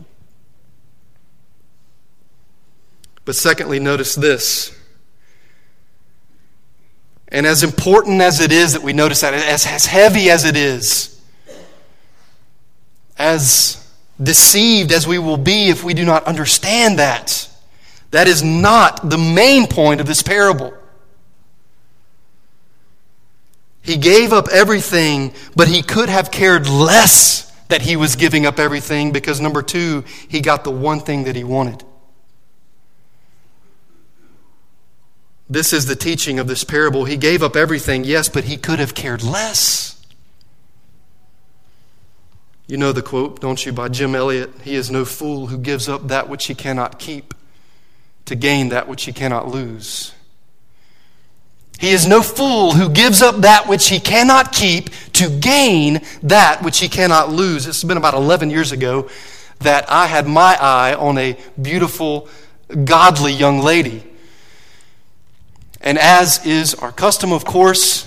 But 3.24 3.34
secondly, 3.34 3.80
notice 3.80 4.14
this 4.14 4.76
and 7.30 7.46
as 7.46 7.62
important 7.62 8.20
as 8.20 8.40
it 8.40 8.52
is 8.52 8.72
that 8.72 8.82
we 8.82 8.92
notice 8.92 9.20
that, 9.20 9.34
as, 9.34 9.66
as 9.66 9.86
heavy 9.86 10.30
as 10.30 10.44
it 10.44 10.56
is, 10.56 11.20
as 13.18 13.76
deceived 14.20 14.92
as 14.92 15.06
we 15.06 15.18
will 15.18 15.36
be 15.36 15.68
if 15.68 15.84
we 15.84 15.94
do 15.94 16.04
not 16.04 16.24
understand 16.24 16.98
that, 16.98 17.48
that 18.10 18.26
is 18.26 18.42
not 18.42 19.08
the 19.08 19.18
main 19.18 19.66
point 19.66 20.00
of 20.00 20.06
this 20.06 20.22
parable. 20.22 20.74
He 23.82 23.96
gave 23.96 24.32
up 24.32 24.48
everything, 24.48 25.32
but 25.56 25.68
he 25.68 25.82
could 25.82 26.08
have 26.08 26.30
cared 26.30 26.68
less 26.68 27.50
that 27.68 27.82
he 27.82 27.96
was 27.96 28.16
giving 28.16 28.44
up 28.44 28.58
everything 28.58 29.12
because, 29.12 29.40
number 29.40 29.62
two, 29.62 30.04
he 30.28 30.40
got 30.40 30.64
the 30.64 30.70
one 30.70 31.00
thing 31.00 31.24
that 31.24 31.36
he 31.36 31.44
wanted. 31.44 31.84
This 35.50 35.72
is 35.72 35.86
the 35.86 35.96
teaching 35.96 36.38
of 36.38 36.46
this 36.46 36.62
parable. 36.62 37.06
He 37.06 37.16
gave 37.16 37.42
up 37.42 37.56
everything, 37.56 38.04
yes, 38.04 38.28
but 38.28 38.44
he 38.44 38.56
could 38.56 38.78
have 38.78 38.94
cared 38.94 39.24
less. 39.24 40.00
You 42.68 42.76
know 42.76 42.92
the 42.92 43.02
quote, 43.02 43.40
don't 43.40 43.66
you, 43.66 43.72
by 43.72 43.88
Jim 43.88 44.14
Elliot? 44.14 44.52
He 44.62 44.76
is 44.76 44.92
no 44.92 45.04
fool 45.04 45.48
who 45.48 45.58
gives 45.58 45.88
up 45.88 46.06
that 46.06 46.28
which 46.28 46.46
he 46.46 46.54
cannot 46.54 47.00
keep 47.00 47.34
to 48.26 48.36
gain 48.36 48.68
that 48.68 48.86
which 48.86 49.06
he 49.06 49.12
cannot 49.12 49.48
lose. 49.48 50.12
He 51.80 51.90
is 51.90 52.06
no 52.06 52.22
fool 52.22 52.74
who 52.74 52.88
gives 52.88 53.20
up 53.20 53.38
that 53.38 53.66
which 53.66 53.88
he 53.88 53.98
cannot 53.98 54.52
keep 54.52 54.90
to 55.14 55.28
gain 55.28 56.02
that 56.22 56.62
which 56.62 56.78
he 56.78 56.88
cannot 56.88 57.30
lose. 57.30 57.66
It's 57.66 57.82
been 57.82 57.96
about 57.96 58.14
11 58.14 58.50
years 58.50 58.70
ago 58.70 59.10
that 59.60 59.90
I 59.90 60.06
had 60.06 60.28
my 60.28 60.56
eye 60.60 60.94
on 60.94 61.18
a 61.18 61.36
beautiful, 61.60 62.28
godly 62.84 63.32
young 63.32 63.58
lady. 63.58 64.04
And 65.80 65.98
as 65.98 66.44
is 66.46 66.74
our 66.74 66.92
custom, 66.92 67.32
of 67.32 67.44
course, 67.44 68.06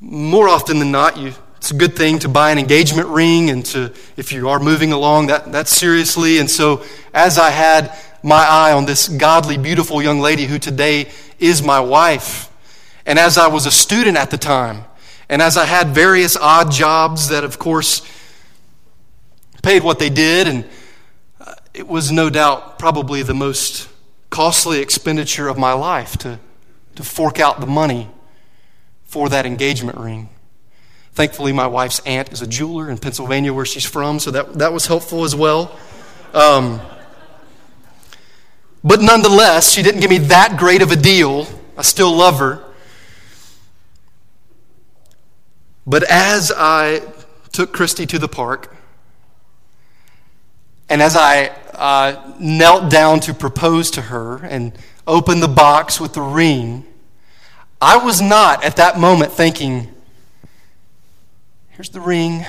more 0.00 0.48
often 0.48 0.78
than 0.78 0.90
not, 0.90 1.16
you, 1.16 1.34
it's 1.56 1.70
a 1.70 1.74
good 1.74 1.94
thing 1.94 2.18
to 2.20 2.28
buy 2.28 2.50
an 2.50 2.58
engagement 2.58 3.08
ring 3.08 3.50
and 3.50 3.64
to, 3.66 3.92
if 4.16 4.32
you 4.32 4.48
are 4.48 4.58
moving 4.58 4.92
along 4.92 5.28
that, 5.28 5.52
that 5.52 5.68
seriously. 5.68 6.38
And 6.38 6.50
so, 6.50 6.84
as 7.12 7.38
I 7.38 7.50
had 7.50 7.94
my 8.22 8.44
eye 8.44 8.72
on 8.72 8.86
this 8.86 9.08
godly, 9.08 9.58
beautiful 9.58 10.02
young 10.02 10.20
lady 10.20 10.46
who 10.46 10.58
today 10.58 11.10
is 11.38 11.62
my 11.62 11.80
wife, 11.80 12.50
and 13.04 13.18
as 13.18 13.36
I 13.36 13.48
was 13.48 13.66
a 13.66 13.70
student 13.70 14.16
at 14.16 14.30
the 14.30 14.38
time, 14.38 14.84
and 15.28 15.42
as 15.42 15.56
I 15.56 15.64
had 15.64 15.88
various 15.88 16.36
odd 16.36 16.72
jobs 16.72 17.28
that, 17.28 17.44
of 17.44 17.58
course, 17.58 18.02
paid 19.62 19.82
what 19.82 19.98
they 19.98 20.10
did, 20.10 20.48
and 20.48 20.64
uh, 21.40 21.54
it 21.74 21.86
was 21.86 22.10
no 22.10 22.30
doubt 22.30 22.78
probably 22.78 23.22
the 23.22 23.34
most 23.34 23.88
costly 24.32 24.80
expenditure 24.80 25.46
of 25.46 25.58
my 25.58 25.74
life 25.74 26.16
to, 26.16 26.40
to 26.96 27.02
fork 27.04 27.38
out 27.38 27.60
the 27.60 27.66
money 27.66 28.08
for 29.04 29.28
that 29.28 29.44
engagement 29.44 29.98
ring. 29.98 30.30
Thankfully, 31.12 31.52
my 31.52 31.66
wife's 31.66 32.00
aunt 32.06 32.32
is 32.32 32.40
a 32.40 32.46
jeweler 32.46 32.90
in 32.90 32.96
Pennsylvania, 32.96 33.52
where 33.52 33.66
she's 33.66 33.84
from, 33.84 34.18
so 34.18 34.30
that, 34.30 34.54
that 34.54 34.72
was 34.72 34.86
helpful 34.86 35.24
as 35.24 35.36
well. 35.36 35.78
Um, 36.32 36.80
but 38.82 39.02
nonetheless, 39.02 39.70
she 39.70 39.82
didn't 39.82 40.00
give 40.00 40.08
me 40.08 40.18
that 40.18 40.56
great 40.58 40.80
of 40.80 40.90
a 40.90 40.96
deal. 40.96 41.46
I 41.76 41.82
still 41.82 42.16
love 42.16 42.38
her. 42.38 42.64
But 45.86 46.04
as 46.04 46.50
I 46.56 47.02
took 47.52 47.74
Christy 47.74 48.06
to 48.06 48.18
the 48.18 48.28
park, 48.28 48.74
and 50.88 51.02
as 51.02 51.16
I 51.16 51.54
uh, 51.74 52.34
knelt 52.38 52.90
down 52.90 53.20
to 53.20 53.34
propose 53.34 53.90
to 53.92 54.02
her 54.02 54.44
and 54.44 54.72
opened 55.06 55.42
the 55.42 55.48
box 55.48 56.00
with 56.00 56.12
the 56.12 56.22
ring, 56.22 56.86
I 57.80 57.96
was 57.96 58.20
not 58.20 58.62
at 58.64 58.76
that 58.76 58.98
moment 58.98 59.32
thinking, 59.32 59.88
here's 61.70 61.90
the 61.90 62.00
ring. 62.00 62.46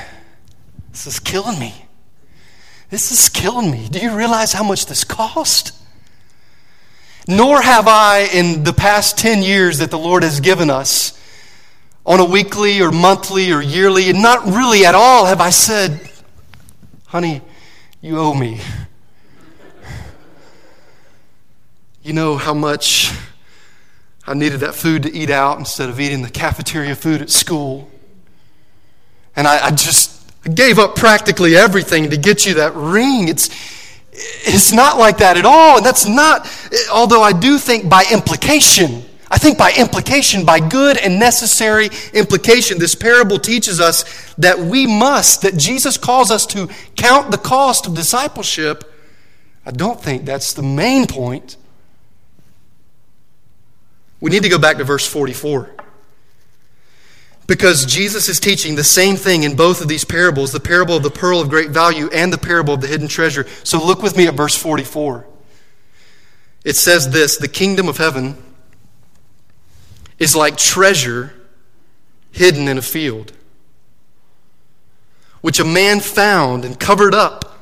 This 0.91 1.07
is 1.07 1.19
killing 1.19 1.59
me. 1.59 1.73
This 2.89 3.11
is 3.11 3.29
killing 3.29 3.71
me. 3.71 3.87
Do 3.89 3.97
you 3.99 4.15
realize 4.15 4.53
how 4.53 4.63
much 4.63 4.85
this 4.85 5.03
cost? 5.03 5.71
Nor 7.27 7.61
have 7.61 7.87
I, 7.87 8.27
in 8.31 8.63
the 8.63 8.73
past 8.73 9.17
10 9.17 9.41
years 9.41 9.79
that 9.79 9.89
the 9.89 9.97
Lord 9.97 10.21
has 10.21 10.39
given 10.39 10.69
us, 10.69 11.19
on 12.05 12.19
a 12.19 12.25
weekly 12.25 12.81
or 12.81 12.91
monthly 12.91 13.51
or 13.51 13.61
yearly, 13.61 14.09
and 14.09 14.21
not 14.21 14.45
really 14.45 14.85
at 14.85 14.93
all 14.93 15.25
have 15.25 15.41
I 15.41 15.49
said, 15.49 15.99
honey, 17.07 17.41
you 18.01 18.19
owe 18.19 18.33
me. 18.33 18.59
You 22.03 22.11
know 22.11 22.35
how 22.35 22.53
much 22.53 23.13
I 24.27 24.33
needed 24.33 24.59
that 24.59 24.75
food 24.75 25.03
to 25.03 25.13
eat 25.13 25.29
out 25.29 25.57
instead 25.57 25.87
of 25.87 26.01
eating 26.01 26.21
the 26.21 26.29
cafeteria 26.29 26.95
food 26.95 27.21
at 27.21 27.29
school. 27.29 27.89
And 29.37 29.47
I, 29.47 29.67
I 29.67 29.71
just 29.71 30.29
gave 30.53 30.79
up 30.79 30.97
practically 30.97 31.55
everything 31.55 32.09
to 32.09 32.17
get 32.17 32.45
you 32.45 32.55
that 32.55 32.75
ring. 32.75 33.29
It's, 33.29 33.49
it's 34.11 34.73
not 34.73 34.97
like 34.97 35.19
that 35.19 35.37
at 35.37 35.45
all. 35.45 35.77
And 35.77 35.85
that's 35.85 36.05
not, 36.05 36.45
although 36.91 37.21
I 37.21 37.31
do 37.31 37.57
think 37.57 37.89
by 37.89 38.03
implication, 38.11 39.05
I 39.31 39.37
think 39.37 39.57
by 39.57 39.71
implication, 39.71 40.43
by 40.43 40.59
good 40.59 40.97
and 40.97 41.21
necessary 41.21 41.89
implication, 42.11 42.79
this 42.79 42.95
parable 42.95 43.39
teaches 43.39 43.79
us 43.79 44.33
that 44.35 44.59
we 44.59 44.87
must, 44.87 45.43
that 45.43 45.55
Jesus 45.55 45.97
calls 45.97 46.31
us 46.31 46.45
to 46.47 46.67
count 46.97 47.31
the 47.31 47.37
cost 47.37 47.87
of 47.87 47.95
discipleship. 47.95 48.93
I 49.65 49.71
don't 49.71 50.01
think 50.01 50.25
that's 50.25 50.51
the 50.51 50.63
main 50.63 51.07
point. 51.07 51.55
We 54.23 54.29
need 54.29 54.43
to 54.43 54.49
go 54.49 54.57
back 54.57 54.77
to 54.77 54.85
verse 54.85 55.05
44. 55.05 55.69
Because 57.45 57.85
Jesus 57.85 58.29
is 58.29 58.39
teaching 58.39 58.75
the 58.75 58.83
same 58.83 59.17
thing 59.17 59.43
in 59.43 59.57
both 59.57 59.81
of 59.81 59.89
these 59.89 60.05
parables 60.05 60.53
the 60.53 60.61
parable 60.61 60.95
of 60.95 61.03
the 61.03 61.11
pearl 61.11 61.41
of 61.41 61.49
great 61.49 61.71
value 61.71 62.09
and 62.13 62.31
the 62.31 62.37
parable 62.37 62.73
of 62.73 62.79
the 62.79 62.87
hidden 62.87 63.09
treasure. 63.09 63.45
So 63.65 63.85
look 63.85 64.01
with 64.01 64.15
me 64.15 64.25
at 64.27 64.33
verse 64.35 64.55
44. 64.55 65.27
It 66.63 66.77
says 66.77 67.09
this 67.09 67.35
The 67.35 67.49
kingdom 67.49 67.89
of 67.89 67.97
heaven 67.97 68.41
is 70.19 70.37
like 70.37 70.55
treasure 70.55 71.33
hidden 72.31 72.69
in 72.69 72.77
a 72.77 72.81
field, 72.81 73.33
which 75.41 75.59
a 75.59 75.65
man 75.65 75.99
found 75.99 76.63
and 76.63 76.79
covered 76.79 77.13
up. 77.13 77.59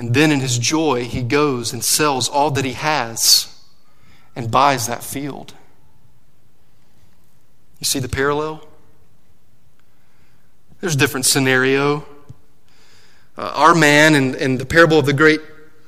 And 0.00 0.14
then 0.14 0.32
in 0.32 0.40
his 0.40 0.58
joy, 0.58 1.04
he 1.04 1.22
goes 1.22 1.72
and 1.72 1.84
sells 1.84 2.28
all 2.28 2.50
that 2.50 2.64
he 2.64 2.72
has 2.72 3.55
and 4.36 4.50
buys 4.50 4.86
that 4.86 5.02
field. 5.02 5.54
You 7.80 7.84
see 7.84 7.98
the 7.98 8.08
parallel? 8.08 8.66
There's 10.80 10.94
a 10.94 10.98
different 10.98 11.26
scenario. 11.26 12.06
Uh, 13.36 13.52
our 13.54 13.74
man 13.74 14.14
in, 14.14 14.34
in 14.34 14.58
the 14.58 14.66
parable 14.66 14.98
of 14.98 15.06
the 15.06 15.12
great, 15.12 15.40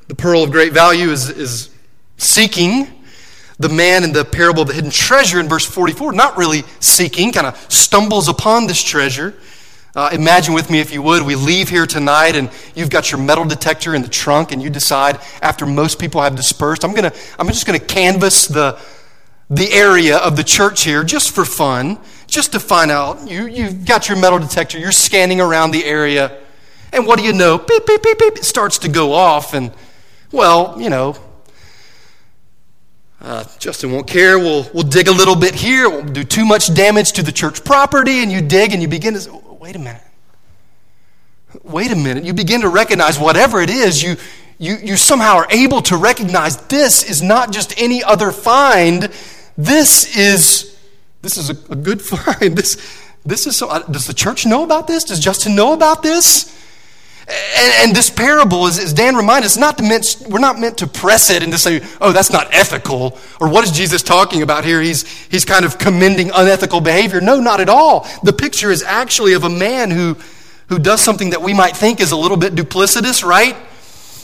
the 0.09 0.15
pearl 0.15 0.43
of 0.43 0.51
great 0.51 0.73
value 0.73 1.11
is, 1.11 1.29
is 1.29 1.71
seeking. 2.17 2.89
The 3.59 3.69
man 3.69 4.05
in 4.05 4.13
the 4.13 4.25
parable 4.25 4.63
of 4.63 4.69
the 4.69 4.75
hidden 4.75 4.91
treasure 4.91 5.41
in 5.41 5.49
verse 5.49 5.65
44, 5.65 6.13
not 6.13 6.39
really 6.39 6.63
seeking, 6.81 7.33
kind 7.33 7.47
of 7.47 7.73
stumbles 7.73 8.29
upon 8.29 8.67
this 8.67 8.83
treasure. 8.83 9.35
Uh, 9.99 10.11
imagine 10.13 10.55
with 10.55 10.71
me, 10.71 10.79
if 10.79 10.93
you 10.93 11.03
would, 11.03 11.25
we 11.25 11.35
leave 11.35 11.69
here 11.69 11.85
tonight 11.85 12.37
and 12.37 12.49
you've 12.77 12.89
got 12.89 13.11
your 13.11 13.21
metal 13.21 13.45
detector 13.45 13.97
in 13.97 14.03
the 14.03 14.07
trunk, 14.07 14.53
and 14.53 14.63
you 14.63 14.71
decide, 14.71 15.19
after 15.43 15.67
most 15.67 15.99
people 15.99 16.23
have 16.23 16.37
dispersed, 16.37 16.85
I'm, 16.85 16.95
gonna, 16.95 17.13
I'm 17.37 17.49
just 17.49 17.67
going 17.67 17.81
to 17.81 17.85
canvass 17.85 18.47
the, 18.47 18.79
the 19.51 19.69
area 19.73 20.19
of 20.19 20.37
the 20.37 20.45
church 20.45 20.85
here 20.85 21.03
just 21.03 21.33
for 21.33 21.45
fun, 21.45 21.99
just 22.29 22.53
to 22.53 22.61
find 22.61 22.93
out. 22.93 23.29
You, 23.29 23.49
you've 23.49 23.85
got 23.85 24.09
your 24.09 24.17
metal 24.17 24.39
detector, 24.39 24.79
you're 24.79 24.93
scanning 24.93 25.41
around 25.41 25.73
the 25.73 25.85
area, 25.85 26.39
and 26.93 27.05
what 27.05 27.19
do 27.19 27.25
you 27.25 27.33
know? 27.33 27.59
Beep, 27.59 27.85
beep, 27.85 28.01
beep, 28.01 28.21
beep. 28.21 28.37
It 28.37 28.45
starts 28.45 28.79
to 28.79 28.89
go 28.89 29.13
off, 29.15 29.53
and, 29.53 29.73
well, 30.31 30.81
you 30.81 30.91
know, 30.91 31.17
uh, 33.21 33.43
Justin 33.59 33.91
won't 33.91 34.07
care. 34.07 34.39
We'll, 34.39 34.71
we'll 34.73 34.85
dig 34.85 35.09
a 35.09 35.13
little 35.13 35.35
bit 35.35 35.57
here. 35.57 35.91
Won't 35.91 36.13
do 36.13 36.23
too 36.23 36.45
much 36.45 36.73
damage 36.73 37.11
to 37.15 37.25
the 37.25 37.33
church 37.33 37.65
property. 37.65 38.23
And 38.23 38.31
you 38.31 38.41
dig 38.41 38.73
and 38.73 38.81
you 38.81 38.87
begin 38.87 39.15
to 39.15 39.48
wait 39.59 39.77
a 39.77 39.79
minute. 39.79 40.03
Wait 41.63 41.91
a 41.91 41.97
minute. 41.97 42.25
You 42.25 42.33
begin 42.33 42.61
to 42.61 42.69
recognize 42.69 43.19
whatever 43.19 43.61
it 43.61 43.71
is, 43.71 44.03
you, 44.03 44.17
you, 44.59 44.77
you 44.77 44.97
somehow 44.97 45.37
are 45.37 45.47
able 45.51 45.81
to 45.83 45.97
recognize 45.97 46.57
this 46.69 47.09
is 47.09 47.23
not 47.23 47.53
just 47.53 47.75
any 47.81 48.03
other 48.05 48.33
find. 48.33 49.05
This 49.57 50.17
is, 50.17 50.79
this 51.23 51.37
is 51.37 51.51
a, 51.51 51.73
a 51.73 51.77
good 51.77 52.03
find. 52.13 52.57
This, 52.57 52.77
this 53.25 53.47
is 53.47 53.57
so. 53.57 53.69
Uh, 53.69 53.81
does 53.81 54.07
the 54.07 54.15
church 54.15 54.47
know 54.47 54.65
about 54.65 54.87
this? 54.87 55.05
Does 55.05 55.21
Justin 55.21 55.55
know 55.55 55.73
about 55.73 56.03
this? 56.03 56.55
And, 57.31 57.75
and, 57.81 57.97
this 57.97 58.09
parable, 58.09 58.67
is, 58.67 58.79
as 58.79 58.95
Dan 58.95 59.15
reminded 59.15 59.45
us, 59.45 59.59
not 59.59 59.83
meant, 59.83 60.17
we're 60.31 60.39
not 60.39 60.59
meant 60.59 60.79
to 60.79 60.87
press 60.87 61.29
it 61.29 61.43
and 61.43 61.53
to 61.53 61.59
say, 61.59 61.83
oh, 62.01 62.11
that's 62.11 62.33
not 62.33 62.49
ethical. 62.55 63.19
Or 63.39 63.51
what 63.51 63.65
is 63.65 63.71
Jesus 63.71 64.03
talking 64.03 64.41
about 64.41 64.65
here? 64.65 64.81
He's, 64.81 65.07
he's 65.27 65.45
kind 65.45 65.67
of 65.67 65.79
commending 65.79 66.31
unethical 66.31 66.81
behavior. 66.81 67.21
No, 67.21 67.39
not 67.39 67.61
at 67.61 67.69
all. 67.69 68.09
The 68.23 68.33
picture 68.33 68.71
is 68.71 68.83
actually 68.83 69.35
of 69.35 69.45
a 69.45 69.51
man 69.51 69.91
who, 69.91 70.17
who 70.69 70.79
does 70.79 71.03
something 71.03 71.31
that 71.31 71.43
we 71.43 71.53
might 71.53 71.77
think 71.77 72.01
is 72.01 72.13
a 72.13 72.17
little 72.17 72.39
bit 72.39 72.55
duplicitous, 72.55 73.23
right? 73.23 73.57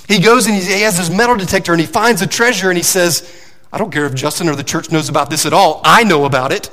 He 0.09 0.19
goes 0.19 0.47
and 0.47 0.55
he 0.55 0.81
has 0.81 0.97
his 0.97 1.11
metal 1.11 1.37
detector 1.37 1.73
and 1.73 1.81
he 1.81 1.87
finds 1.87 2.23
a 2.23 2.27
treasure 2.27 2.71
and 2.71 2.77
he 2.79 2.83
says, 2.83 3.31
I 3.71 3.77
don't 3.77 3.91
care 3.91 4.07
if 4.07 4.15
Justin 4.15 4.49
or 4.49 4.57
the 4.57 4.65
church 4.65 4.91
knows 4.91 5.11
about 5.11 5.29
this 5.29 5.45
at 5.45 5.53
all. 5.53 5.83
I 5.85 6.05
know 6.05 6.25
about 6.25 6.53
it. 6.53 6.71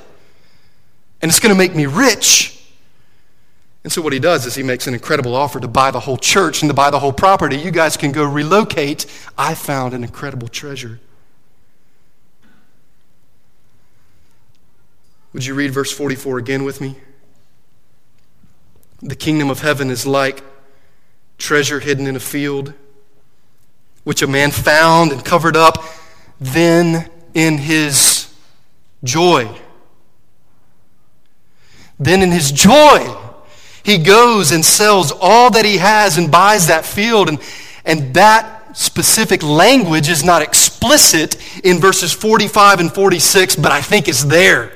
And 1.21 1.29
it's 1.29 1.41
going 1.41 1.53
to 1.53 1.57
make 1.57 1.75
me 1.75 1.87
rich. 1.87 2.60
And 3.83 3.91
so 3.91 4.01
what 4.01 4.13
he 4.13 4.19
does 4.19 4.45
is 4.45 4.53
he 4.53 4.63
makes 4.63 4.85
an 4.85 4.93
incredible 4.93 5.35
offer 5.35 5.59
to 5.59 5.67
buy 5.67 5.89
the 5.89 5.99
whole 5.99 6.17
church 6.17 6.61
and 6.61 6.69
to 6.69 6.73
buy 6.73 6.91
the 6.91 6.99
whole 6.99 7.13
property. 7.13 7.57
You 7.57 7.71
guys 7.71 7.97
can 7.97 8.11
go 8.11 8.23
relocate. 8.23 9.05
I 9.37 9.55
found 9.55 9.93
an 9.93 10.03
incredible 10.03 10.47
treasure. 10.47 10.99
Would 15.33 15.45
you 15.45 15.55
read 15.55 15.71
verse 15.71 15.91
44 15.91 16.37
again 16.37 16.63
with 16.63 16.81
me? 16.81 16.97
The 19.01 19.15
kingdom 19.15 19.49
of 19.49 19.61
heaven 19.61 19.89
is 19.89 20.05
like 20.05 20.43
treasure 21.39 21.79
hidden 21.79 22.05
in 22.05 22.15
a 22.15 22.19
field, 22.19 22.73
which 24.03 24.21
a 24.21 24.27
man 24.27 24.51
found 24.51 25.11
and 25.11 25.25
covered 25.25 25.57
up. 25.57 25.83
Then 26.39 27.09
in 27.33 27.57
his 27.57 28.31
joy, 29.03 29.49
then 31.97 32.21
in 32.21 32.31
his 32.31 32.51
joy, 32.51 33.15
he 33.83 33.97
goes 33.97 34.51
and 34.51 34.63
sells 34.63 35.11
all 35.11 35.49
that 35.51 35.65
he 35.65 35.77
has 35.77 36.17
and 36.17 36.31
buys 36.31 36.67
that 36.67 36.85
field, 36.85 37.29
and, 37.29 37.39
and 37.85 38.13
that 38.13 38.77
specific 38.77 39.43
language 39.43 40.09
is 40.09 40.23
not 40.23 40.41
explicit 40.41 41.35
in 41.63 41.79
verses 41.79 42.13
45 42.13 42.79
and 42.79 42.93
46, 42.93 43.55
but 43.57 43.71
I 43.71 43.81
think 43.81 44.07
it's 44.07 44.23
there. 44.23 44.71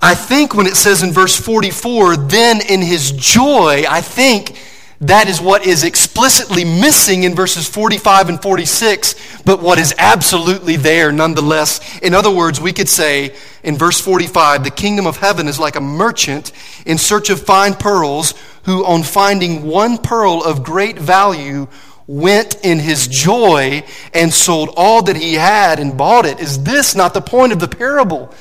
I 0.00 0.14
think 0.14 0.54
when 0.54 0.66
it 0.66 0.76
says 0.76 1.02
in 1.02 1.12
verse 1.12 1.38
44, 1.38 2.16
then 2.16 2.60
in 2.68 2.82
his 2.82 3.12
joy, 3.12 3.84
I 3.88 4.00
think 4.00 4.58
that 5.02 5.28
is 5.28 5.40
what 5.40 5.66
is 5.66 5.82
explicitly 5.82 6.64
missing 6.64 7.24
in 7.24 7.34
verses 7.34 7.68
45 7.68 8.28
and 8.28 8.40
46, 8.40 9.42
but 9.44 9.60
what 9.60 9.80
is 9.80 9.92
absolutely 9.98 10.76
there 10.76 11.10
nonetheless. 11.10 12.00
In 12.00 12.14
other 12.14 12.30
words, 12.30 12.60
we 12.60 12.72
could 12.72 12.88
say 12.88 13.34
in 13.64 13.76
verse 13.76 14.00
45, 14.00 14.62
the 14.62 14.70
kingdom 14.70 15.08
of 15.08 15.16
heaven 15.16 15.48
is 15.48 15.58
like 15.58 15.74
a 15.74 15.80
merchant 15.80 16.52
in 16.86 16.98
search 16.98 17.30
of 17.30 17.44
fine 17.44 17.74
pearls 17.74 18.34
who, 18.64 18.84
on 18.84 19.02
finding 19.02 19.64
one 19.64 19.98
pearl 19.98 20.40
of 20.44 20.62
great 20.62 20.98
value, 20.98 21.66
went 22.06 22.56
in 22.64 22.78
his 22.78 23.08
joy 23.08 23.82
and 24.14 24.32
sold 24.32 24.70
all 24.76 25.02
that 25.02 25.16
he 25.16 25.34
had 25.34 25.80
and 25.80 25.98
bought 25.98 26.26
it. 26.26 26.38
Is 26.38 26.62
this 26.62 26.94
not 26.94 27.12
the 27.12 27.20
point 27.20 27.52
of 27.52 27.58
the 27.58 27.68
parable? 27.68 28.32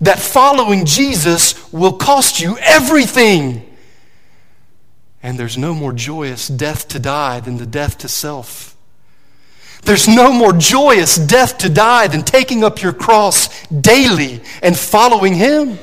that 0.00 0.18
following 0.18 0.84
Jesus 0.84 1.72
will 1.72 1.94
cost 1.94 2.40
you 2.40 2.58
everything. 2.58 3.65
And 5.22 5.38
there's 5.38 5.58
no 5.58 5.74
more 5.74 5.92
joyous 5.92 6.48
death 6.48 6.88
to 6.88 6.98
die 6.98 7.40
than 7.40 7.56
the 7.56 7.66
death 7.66 7.98
to 7.98 8.08
self. 8.08 8.76
There's 9.82 10.08
no 10.08 10.32
more 10.32 10.52
joyous 10.52 11.16
death 11.16 11.58
to 11.58 11.68
die 11.68 12.08
than 12.08 12.22
taking 12.22 12.64
up 12.64 12.82
your 12.82 12.92
cross 12.92 13.66
daily 13.68 14.40
and 14.62 14.76
following 14.76 15.34
Him. 15.34 15.78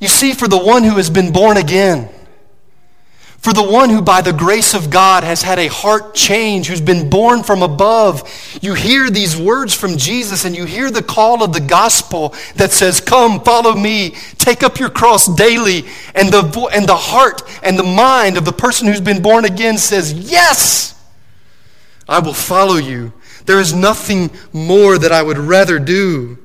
You 0.00 0.08
see, 0.08 0.32
for 0.32 0.48
the 0.48 0.58
one 0.58 0.82
who 0.82 0.96
has 0.96 1.10
been 1.10 1.32
born 1.32 1.58
again, 1.58 2.08
for 3.40 3.54
the 3.54 3.62
one 3.62 3.88
who, 3.88 4.02
by 4.02 4.20
the 4.20 4.34
grace 4.34 4.74
of 4.74 4.90
God, 4.90 5.24
has 5.24 5.40
had 5.40 5.58
a 5.58 5.68
heart 5.68 6.14
change, 6.14 6.66
who's 6.66 6.80
been 6.80 7.08
born 7.08 7.42
from 7.42 7.62
above, 7.62 8.28
you 8.60 8.74
hear 8.74 9.08
these 9.08 9.34
words 9.34 9.74
from 9.74 9.96
Jesus 9.96 10.44
and 10.44 10.54
you 10.54 10.66
hear 10.66 10.90
the 10.90 11.02
call 11.02 11.42
of 11.42 11.54
the 11.54 11.60
gospel 11.60 12.34
that 12.56 12.70
says, 12.70 13.00
Come, 13.00 13.42
follow 13.42 13.74
me, 13.74 14.10
take 14.36 14.62
up 14.62 14.78
your 14.78 14.90
cross 14.90 15.26
daily. 15.26 15.86
And 16.14 16.28
the, 16.28 16.68
and 16.74 16.86
the 16.86 16.96
heart 16.96 17.42
and 17.62 17.78
the 17.78 17.82
mind 17.82 18.36
of 18.36 18.44
the 18.44 18.52
person 18.52 18.86
who's 18.86 19.00
been 19.00 19.22
born 19.22 19.46
again 19.46 19.78
says, 19.78 20.12
Yes, 20.12 21.02
I 22.06 22.18
will 22.18 22.34
follow 22.34 22.76
you. 22.76 23.14
There 23.46 23.58
is 23.58 23.72
nothing 23.72 24.30
more 24.52 24.98
that 24.98 25.12
I 25.12 25.22
would 25.22 25.38
rather 25.38 25.78
do. 25.78 26.36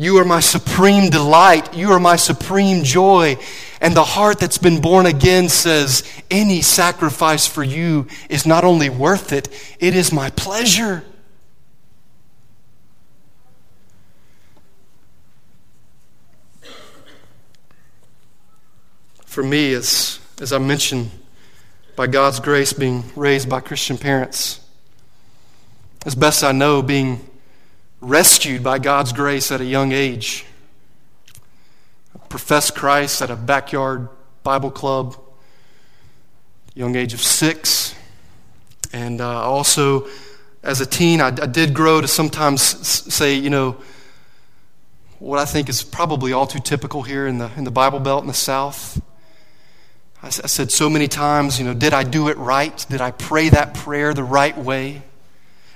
You 0.00 0.18
are 0.18 0.24
my 0.24 0.38
supreme 0.38 1.10
delight. 1.10 1.74
You 1.74 1.90
are 1.90 1.98
my 1.98 2.14
supreme 2.14 2.84
joy. 2.84 3.36
And 3.80 3.94
the 3.94 4.04
heart 4.04 4.38
that's 4.38 4.56
been 4.56 4.80
born 4.80 5.06
again 5.06 5.48
says, 5.48 6.04
Any 6.30 6.62
sacrifice 6.62 7.48
for 7.48 7.64
you 7.64 8.06
is 8.30 8.46
not 8.46 8.62
only 8.62 8.88
worth 8.90 9.32
it, 9.32 9.48
it 9.80 9.96
is 9.96 10.12
my 10.12 10.30
pleasure. 10.30 11.04
For 19.26 19.42
me, 19.42 19.72
as, 19.72 20.20
as 20.40 20.52
I 20.52 20.58
mentioned, 20.58 21.10
by 21.96 22.06
God's 22.06 22.38
grace, 22.38 22.72
being 22.72 23.02
raised 23.16 23.48
by 23.48 23.58
Christian 23.58 23.98
parents, 23.98 24.60
as 26.06 26.14
best 26.14 26.44
I 26.44 26.52
know, 26.52 26.82
being 26.82 27.28
rescued 28.00 28.62
by 28.62 28.78
God's 28.78 29.12
grace 29.12 29.50
at 29.50 29.60
a 29.60 29.64
young 29.64 29.92
age. 29.92 30.44
Professed 32.28 32.74
Christ 32.74 33.22
at 33.22 33.30
a 33.30 33.36
backyard 33.36 34.08
Bible 34.42 34.70
club, 34.70 35.16
young 36.74 36.94
age 36.94 37.14
of 37.14 37.20
six. 37.20 37.94
And 38.92 39.20
uh, 39.20 39.42
also, 39.42 40.08
as 40.62 40.80
a 40.80 40.86
teen, 40.86 41.20
I, 41.20 41.28
I 41.28 41.46
did 41.46 41.74
grow 41.74 42.00
to 42.00 42.08
sometimes 42.08 42.62
say, 42.62 43.34
you 43.34 43.50
know, 43.50 43.76
what 45.18 45.38
I 45.38 45.44
think 45.44 45.68
is 45.68 45.82
probably 45.82 46.32
all 46.32 46.46
too 46.46 46.60
typical 46.60 47.02
here 47.02 47.26
in 47.26 47.38
the, 47.38 47.50
in 47.56 47.64
the 47.64 47.70
Bible 47.70 47.98
Belt 47.98 48.22
in 48.22 48.28
the 48.28 48.34
South. 48.34 49.00
I, 50.22 50.28
I 50.28 50.30
said 50.30 50.70
so 50.70 50.88
many 50.88 51.08
times, 51.08 51.58
you 51.58 51.64
know, 51.64 51.74
did 51.74 51.92
I 51.92 52.04
do 52.04 52.28
it 52.28 52.36
right? 52.36 52.86
Did 52.88 53.00
I 53.00 53.10
pray 53.10 53.48
that 53.48 53.74
prayer 53.74 54.14
the 54.14 54.24
right 54.24 54.56
way? 54.56 55.02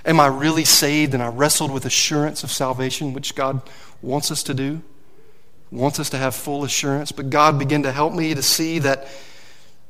Am 0.05 0.19
I 0.19 0.27
really 0.27 0.65
saved? 0.65 1.15
And 1.15 1.23
I 1.23 1.29
wrestled 1.29 1.71
with 1.71 1.85
assurance 1.85 2.43
of 2.43 2.51
salvation, 2.51 3.13
which 3.13 3.35
God 3.35 3.63
wants 4.01 4.31
us 4.31 4.43
to 4.45 4.55
do, 4.55 4.83
wants 5.71 6.01
us 6.01 6.11
to 6.11 6.19
have 6.19 6.35
full 6.35 6.65
assurance. 6.65 7.13
But 7.13 7.31
God 7.31 7.59
began 7.59 7.83
to 7.85 7.93
help 7.93 8.13
me 8.13 8.35
to 8.35 8.43
see 8.43 8.79
that 8.81 9.07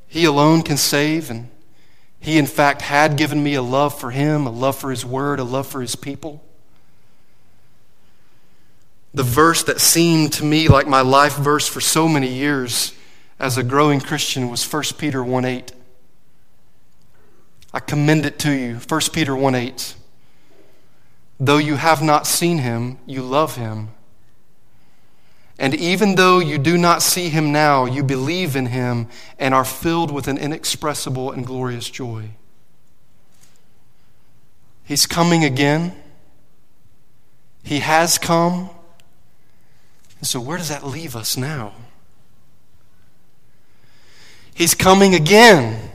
He 0.07 0.25
alone 0.25 0.63
can 0.63 0.77
save. 0.77 1.31
And 1.31 1.49
He, 2.21 2.37
in 2.37 2.47
fact, 2.47 2.83
had 2.83 3.17
given 3.17 3.43
me 3.43 3.55
a 3.55 3.63
love 3.63 3.99
for 3.99 4.11
Him, 4.11 4.47
a 4.47 4.51
love 4.51 4.77
for 4.77 4.91
His 4.91 5.05
Word, 5.05 5.41
a 5.41 5.45
love 5.45 5.67
for 5.67 5.81
His 5.81 5.97
people. 5.97 6.45
The 9.15 9.23
verse 9.23 9.63
that 9.65 9.81
seemed 9.81 10.33
to 10.35 10.45
me 10.45 10.69
like 10.69 10.87
my 10.87 11.03
life 11.03 11.37
verse 11.37 11.69
for 11.69 11.81
so 11.81 12.09
many 12.09 12.29
years 12.29 12.95
as 13.39 13.59
a 13.59 13.63
growing 13.63 14.01
Christian 14.01 14.49
was 14.49 14.71
1 14.71 14.83
Peter 14.99 15.23
1 15.23 15.45
8. 15.45 15.73
I 17.75 17.81
commend 17.81 18.25
it 18.27 18.39
to 18.41 18.53
you. 18.53 18.77
1 18.77 19.01
Peter 19.13 19.35
1 19.35 19.55
8. 19.55 19.95
Though 21.43 21.59
you 21.59 21.75
have 21.75 22.01
not 22.01 22.29
seen 22.29 22.59
him, 22.59 22.99
you 23.05 23.21
love 23.21 23.57
him. 23.57 23.89
And 25.59 25.75
even 25.75 26.15
though 26.15 26.39
you 26.39 26.57
do 26.57 26.79
not 26.79 27.03
see 27.03 27.31
him 27.31 27.51
now, 27.51 27.85
you 27.85 28.05
believe 28.05 28.55
in 28.55 28.67
him 28.67 29.09
and 29.41 29.53
are 29.53 29.65
filled 29.65 30.13
with 30.13 30.29
an 30.29 30.39
inexpressible 30.39 31.33
and 31.33 31.45
glorious 31.45 31.91
joy. 31.91 32.31
He's 34.85 35.05
coming 35.05 35.43
again. 35.43 35.97
He 37.65 37.81
has 37.81 38.19
come. 38.19 38.71
And 40.21 40.29
so, 40.29 40.41
where 40.41 40.59
does 40.59 40.69
that 40.69 40.87
leave 40.87 41.17
us 41.17 41.37
now? 41.37 41.73
He's 44.55 44.77
coming 44.77 45.13
again. 45.13 45.92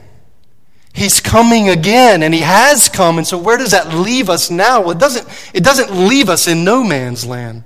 He's 0.92 1.20
coming 1.20 1.68
again, 1.68 2.22
and 2.22 2.34
He 2.34 2.40
has 2.40 2.88
come. 2.88 3.18
And 3.18 3.26
so, 3.26 3.38
where 3.38 3.56
does 3.56 3.70
that 3.70 3.94
leave 3.94 4.28
us 4.28 4.50
now? 4.50 4.80
Well, 4.80 4.90
it 4.92 4.98
doesn't, 4.98 5.26
it 5.54 5.62
doesn't 5.62 5.92
leave 6.08 6.28
us 6.28 6.48
in 6.48 6.64
no 6.64 6.82
man's 6.82 7.24
land. 7.24 7.64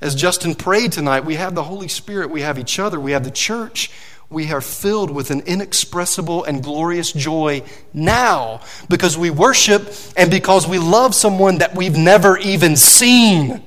As 0.00 0.14
Justin 0.14 0.54
prayed 0.54 0.92
tonight, 0.92 1.24
we 1.24 1.36
have 1.36 1.54
the 1.54 1.62
Holy 1.62 1.88
Spirit, 1.88 2.30
we 2.30 2.40
have 2.40 2.58
each 2.58 2.78
other, 2.78 2.98
we 2.98 3.12
have 3.12 3.24
the 3.24 3.30
church. 3.30 3.90
We 4.28 4.50
are 4.50 4.62
filled 4.62 5.10
with 5.10 5.30
an 5.30 5.42
inexpressible 5.42 6.44
and 6.44 6.62
glorious 6.62 7.12
joy 7.12 7.64
now 7.92 8.62
because 8.88 9.16
we 9.16 9.28
worship 9.28 9.92
and 10.16 10.30
because 10.30 10.66
we 10.66 10.78
love 10.78 11.14
someone 11.14 11.58
that 11.58 11.74
we've 11.74 11.98
never 11.98 12.38
even 12.38 12.74
seen. 12.76 13.62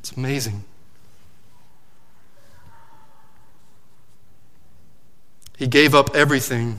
It's 0.00 0.12
amazing. 0.12 0.64
He 5.58 5.66
gave 5.66 5.94
up 5.94 6.16
everything 6.16 6.78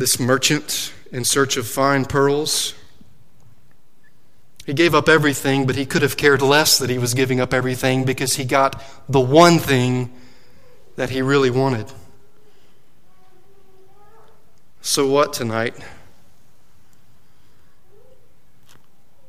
this 0.00 0.18
merchant 0.18 0.92
in 1.12 1.24
search 1.24 1.58
of 1.58 1.66
fine 1.66 2.06
pearls. 2.06 2.74
He 4.64 4.72
gave 4.72 4.94
up 4.94 5.08
everything, 5.08 5.66
but 5.66 5.76
he 5.76 5.84
could 5.84 6.00
have 6.00 6.16
cared 6.16 6.40
less 6.40 6.78
that 6.78 6.88
he 6.88 6.96
was 6.98 7.12
giving 7.12 7.38
up 7.38 7.52
everything 7.52 8.04
because 8.04 8.36
he 8.36 8.44
got 8.44 8.82
the 9.08 9.20
one 9.20 9.58
thing 9.58 10.12
that 10.96 11.10
he 11.10 11.20
really 11.20 11.50
wanted. 11.50 11.86
So, 14.80 15.06
what 15.06 15.34
tonight? 15.34 15.74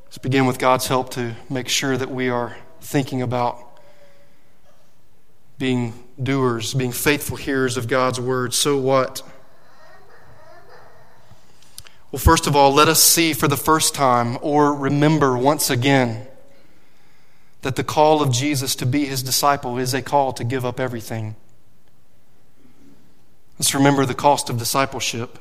Let's 0.05 0.19
begin 0.19 0.45
with 0.45 0.57
God's 0.57 0.87
help 0.87 1.09
to 1.11 1.35
make 1.49 1.67
sure 1.67 1.97
that 1.97 2.09
we 2.09 2.29
are 2.29 2.55
thinking 2.79 3.21
about 3.21 3.57
being 5.57 5.93
doers, 6.21 6.73
being 6.73 6.93
faithful 6.93 7.35
hearers 7.35 7.75
of 7.75 7.89
God's 7.89 8.19
word. 8.19 8.53
So, 8.53 8.77
what? 8.77 9.21
Well, 12.11 12.19
first 12.19 12.45
of 12.45 12.55
all, 12.57 12.73
let 12.73 12.89
us 12.89 13.01
see 13.01 13.31
for 13.31 13.47
the 13.47 13.55
first 13.55 13.95
time 13.95 14.37
or 14.41 14.75
remember 14.75 15.37
once 15.37 15.69
again 15.69 16.27
that 17.61 17.77
the 17.77 17.83
call 17.83 18.21
of 18.21 18.31
Jesus 18.31 18.75
to 18.77 18.85
be 18.85 19.05
his 19.05 19.23
disciple 19.23 19.77
is 19.77 19.93
a 19.93 20.01
call 20.01 20.33
to 20.33 20.43
give 20.43 20.65
up 20.65 20.79
everything. 20.79 21.35
Let's 23.57 23.73
remember 23.73 24.05
the 24.05 24.13
cost 24.13 24.49
of 24.49 24.57
discipleship. 24.57 25.37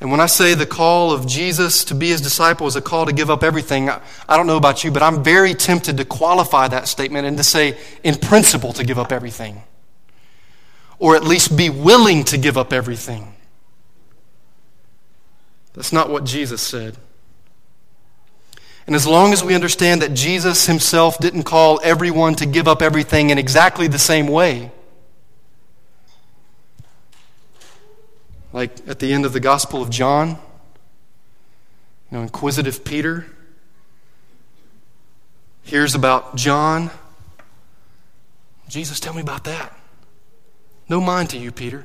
And 0.00 0.10
when 0.10 0.20
I 0.20 0.26
say 0.26 0.54
the 0.54 0.66
call 0.66 1.12
of 1.12 1.26
Jesus 1.26 1.84
to 1.84 1.94
be 1.94 2.08
his 2.08 2.20
disciple 2.20 2.66
is 2.66 2.74
a 2.74 2.80
call 2.80 3.06
to 3.06 3.12
give 3.12 3.30
up 3.30 3.44
everything, 3.44 3.90
I 3.90 4.36
don't 4.36 4.46
know 4.46 4.56
about 4.56 4.82
you, 4.82 4.90
but 4.90 5.02
I'm 5.02 5.22
very 5.22 5.54
tempted 5.54 5.98
to 5.98 6.04
qualify 6.04 6.66
that 6.68 6.88
statement 6.88 7.26
and 7.26 7.36
to 7.36 7.44
say, 7.44 7.76
in 8.02 8.16
principle, 8.16 8.72
to 8.72 8.84
give 8.84 8.98
up 8.98 9.12
everything. 9.12 9.62
Or 10.98 11.14
at 11.14 11.22
least 11.22 11.56
be 11.56 11.68
willing 11.68 12.24
to 12.24 12.38
give 12.38 12.56
up 12.56 12.72
everything. 12.72 13.34
That's 15.78 15.92
not 15.92 16.10
what 16.10 16.24
Jesus 16.24 16.60
said. 16.60 16.96
And 18.88 18.96
as 18.96 19.06
long 19.06 19.32
as 19.32 19.44
we 19.44 19.54
understand 19.54 20.02
that 20.02 20.12
Jesus 20.12 20.66
himself 20.66 21.18
didn't 21.18 21.44
call 21.44 21.78
everyone 21.84 22.34
to 22.34 22.46
give 22.46 22.66
up 22.66 22.82
everything 22.82 23.30
in 23.30 23.38
exactly 23.38 23.86
the 23.86 23.98
same 23.98 24.26
way, 24.26 24.72
Like 28.52 28.88
at 28.88 28.98
the 28.98 29.12
end 29.12 29.24
of 29.24 29.32
the 29.32 29.40
Gospel 29.40 29.82
of 29.82 29.90
John, 29.90 30.30
you 32.10 32.16
know, 32.16 32.22
inquisitive 32.22 32.84
Peter 32.84 33.26
hears 35.62 35.94
about 35.94 36.34
John. 36.34 36.90
Jesus, 38.68 39.00
tell 39.00 39.14
me 39.14 39.20
about 39.20 39.44
that. 39.44 39.78
No 40.88 41.00
mind 41.00 41.30
to 41.30 41.38
you, 41.38 41.52
Peter. 41.52 41.84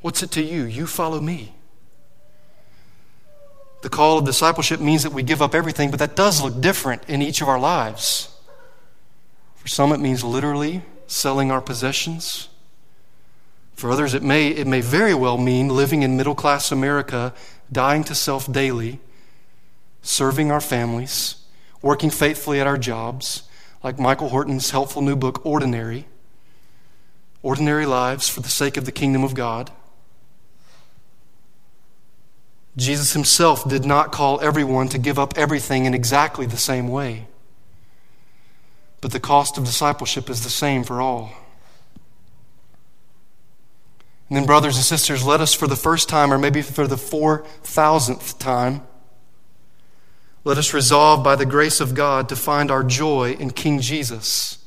What's 0.00 0.22
it 0.22 0.30
to 0.32 0.42
you? 0.42 0.64
You 0.64 0.86
follow 0.86 1.20
me. 1.20 1.54
The 3.82 3.90
call 3.90 4.18
of 4.18 4.24
discipleship 4.24 4.80
means 4.80 5.02
that 5.02 5.12
we 5.12 5.24
give 5.24 5.42
up 5.42 5.54
everything, 5.54 5.90
but 5.90 5.98
that 5.98 6.16
does 6.16 6.40
look 6.40 6.60
different 6.60 7.02
in 7.08 7.20
each 7.20 7.42
of 7.42 7.48
our 7.48 7.58
lives. 7.58 8.28
For 9.56 9.68
some, 9.68 9.92
it 9.92 9.98
means 9.98 10.24
literally 10.24 10.82
selling 11.08 11.50
our 11.50 11.60
possessions. 11.60 12.48
For 13.74 13.90
others, 13.90 14.14
it 14.14 14.22
may, 14.22 14.48
it 14.48 14.68
may 14.68 14.80
very 14.80 15.14
well 15.14 15.36
mean 15.36 15.68
living 15.68 16.02
in 16.02 16.16
middle 16.16 16.36
class 16.36 16.70
America, 16.70 17.34
dying 17.70 18.04
to 18.04 18.14
self 18.14 18.50
daily, 18.50 19.00
serving 20.00 20.52
our 20.52 20.60
families, 20.60 21.36
working 21.80 22.10
faithfully 22.10 22.60
at 22.60 22.66
our 22.68 22.78
jobs, 22.78 23.42
like 23.82 23.98
Michael 23.98 24.28
Horton's 24.28 24.70
helpful 24.70 25.02
new 25.02 25.16
book, 25.16 25.44
Ordinary. 25.44 26.06
Ordinary 27.42 27.86
lives 27.86 28.28
for 28.28 28.40
the 28.40 28.48
sake 28.48 28.76
of 28.76 28.84
the 28.84 28.92
kingdom 28.92 29.24
of 29.24 29.34
God. 29.34 29.72
Jesus 32.76 33.12
himself 33.12 33.68
did 33.68 33.84
not 33.84 34.12
call 34.12 34.40
everyone 34.40 34.88
to 34.88 34.98
give 34.98 35.18
up 35.18 35.36
everything 35.36 35.84
in 35.84 35.94
exactly 35.94 36.46
the 36.46 36.56
same 36.56 36.88
way. 36.88 37.26
But 39.00 39.12
the 39.12 39.20
cost 39.20 39.58
of 39.58 39.64
discipleship 39.64 40.30
is 40.30 40.42
the 40.42 40.50
same 40.50 40.84
for 40.84 41.00
all. 41.00 41.32
And 44.28 44.38
then, 44.38 44.46
brothers 44.46 44.76
and 44.76 44.84
sisters, 44.84 45.26
let 45.26 45.42
us 45.42 45.52
for 45.52 45.66
the 45.66 45.76
first 45.76 46.08
time, 46.08 46.32
or 46.32 46.38
maybe 46.38 46.62
for 46.62 46.86
the 46.86 46.96
four 46.96 47.44
thousandth 47.62 48.38
time, 48.38 48.80
let 50.44 50.56
us 50.56 50.72
resolve 50.72 51.22
by 51.22 51.36
the 51.36 51.44
grace 51.44 51.80
of 51.80 51.94
God 51.94 52.30
to 52.30 52.36
find 52.36 52.70
our 52.70 52.82
joy 52.82 53.32
in 53.38 53.50
King 53.50 53.80
Jesus, 53.80 54.58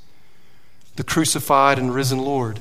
the 0.97 1.03
crucified 1.03 1.79
and 1.79 1.95
risen 1.95 2.19
Lord. 2.19 2.59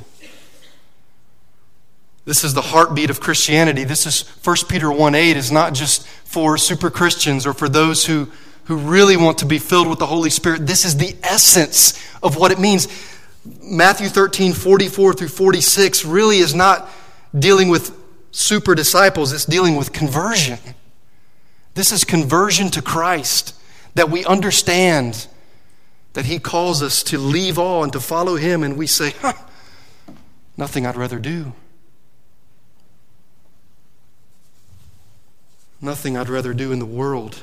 This 2.25 2.43
is 2.43 2.55
the 2.55 2.63
heartbeat 2.63 3.11
of 3.11 3.21
Christianity. 3.21 3.85
This 3.85 4.07
is 4.07 4.23
1 4.43 4.57
Peter 4.69 4.91
1 4.91 5.15
8 5.15 5.37
is 5.37 5.53
not 5.53 5.75
just 5.75 6.07
for 6.07 6.57
super 6.57 6.91
Christians 6.91 7.47
or 7.47 7.53
for 7.53 7.69
those 7.69 8.07
who, 8.07 8.31
who 8.65 8.77
really 8.77 9.17
want 9.17 9.39
to 9.39 9.47
be 9.47 9.59
filled 9.59 9.89
with 9.89 9.99
the 9.99 10.07
Holy 10.07 10.31
Spirit. 10.31 10.67
This 10.67 10.85
is 10.85 10.97
the 10.97 11.15
essence 11.23 12.01
of 12.23 12.37
what 12.37 12.51
it 12.51 12.59
means. 12.59 12.89
Matthew 13.63 14.09
13 14.09 14.55
44 14.55 15.13
through 15.13 15.29
46 15.29 16.05
really 16.07 16.39
is 16.39 16.55
not 16.55 16.89
dealing 17.39 17.69
with 17.69 17.95
super 18.31 18.75
disciples, 18.75 19.33
it's 19.33 19.45
dealing 19.45 19.77
with 19.77 19.93
conversion. 19.93 20.59
This 21.75 21.93
is 21.93 22.05
conversion 22.05 22.71
to 22.71 22.83
Christ, 22.83 23.55
that 23.95 24.11
we 24.11 24.25
understand 24.25 25.27
that 26.15 26.25
He 26.25 26.39
calls 26.39 26.83
us 26.83 27.03
to 27.05 27.19
leave 27.19 27.59
all 27.59 27.83
and 27.83 27.93
to 27.93 28.01
follow 28.01 28.37
Him, 28.37 28.63
and 28.63 28.77
we 28.77 28.87
say, 28.87 29.11
huh, 29.21 29.35
nothing 30.57 30.87
I'd 30.87 30.97
rather 30.97 31.19
do. 31.19 31.53
Nothing 35.85 36.17
I'd 36.17 36.31
rather 36.31 36.55
do 36.55 36.73
in 36.73 36.79
the 36.79 36.87
world. 36.87 37.43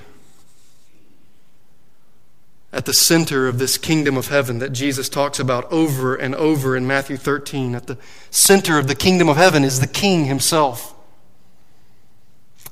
At 2.74 2.86
the 2.86 2.94
center 2.94 3.48
of 3.48 3.60
this 3.60 3.78
kingdom 3.78 4.18
of 4.18 4.30
heaven 4.30 4.58
that 4.58 4.74
Jesus 4.74 5.10
talks 5.10 5.40
about 5.40 5.72
over 5.72 6.16
and 6.16 6.34
over 6.34 6.76
in 6.76 6.88
Matthew 6.88 7.18
13, 7.18 7.76
at 7.76 7.86
the 7.86 8.00
center 8.32 8.80
of 8.80 8.88
the 8.88 8.96
kingdom 8.96 9.30
of 9.30 9.38
heaven 9.38 9.64
is 9.64 9.80
the 9.80 9.86
King 9.86 10.26
himself. 10.26 10.96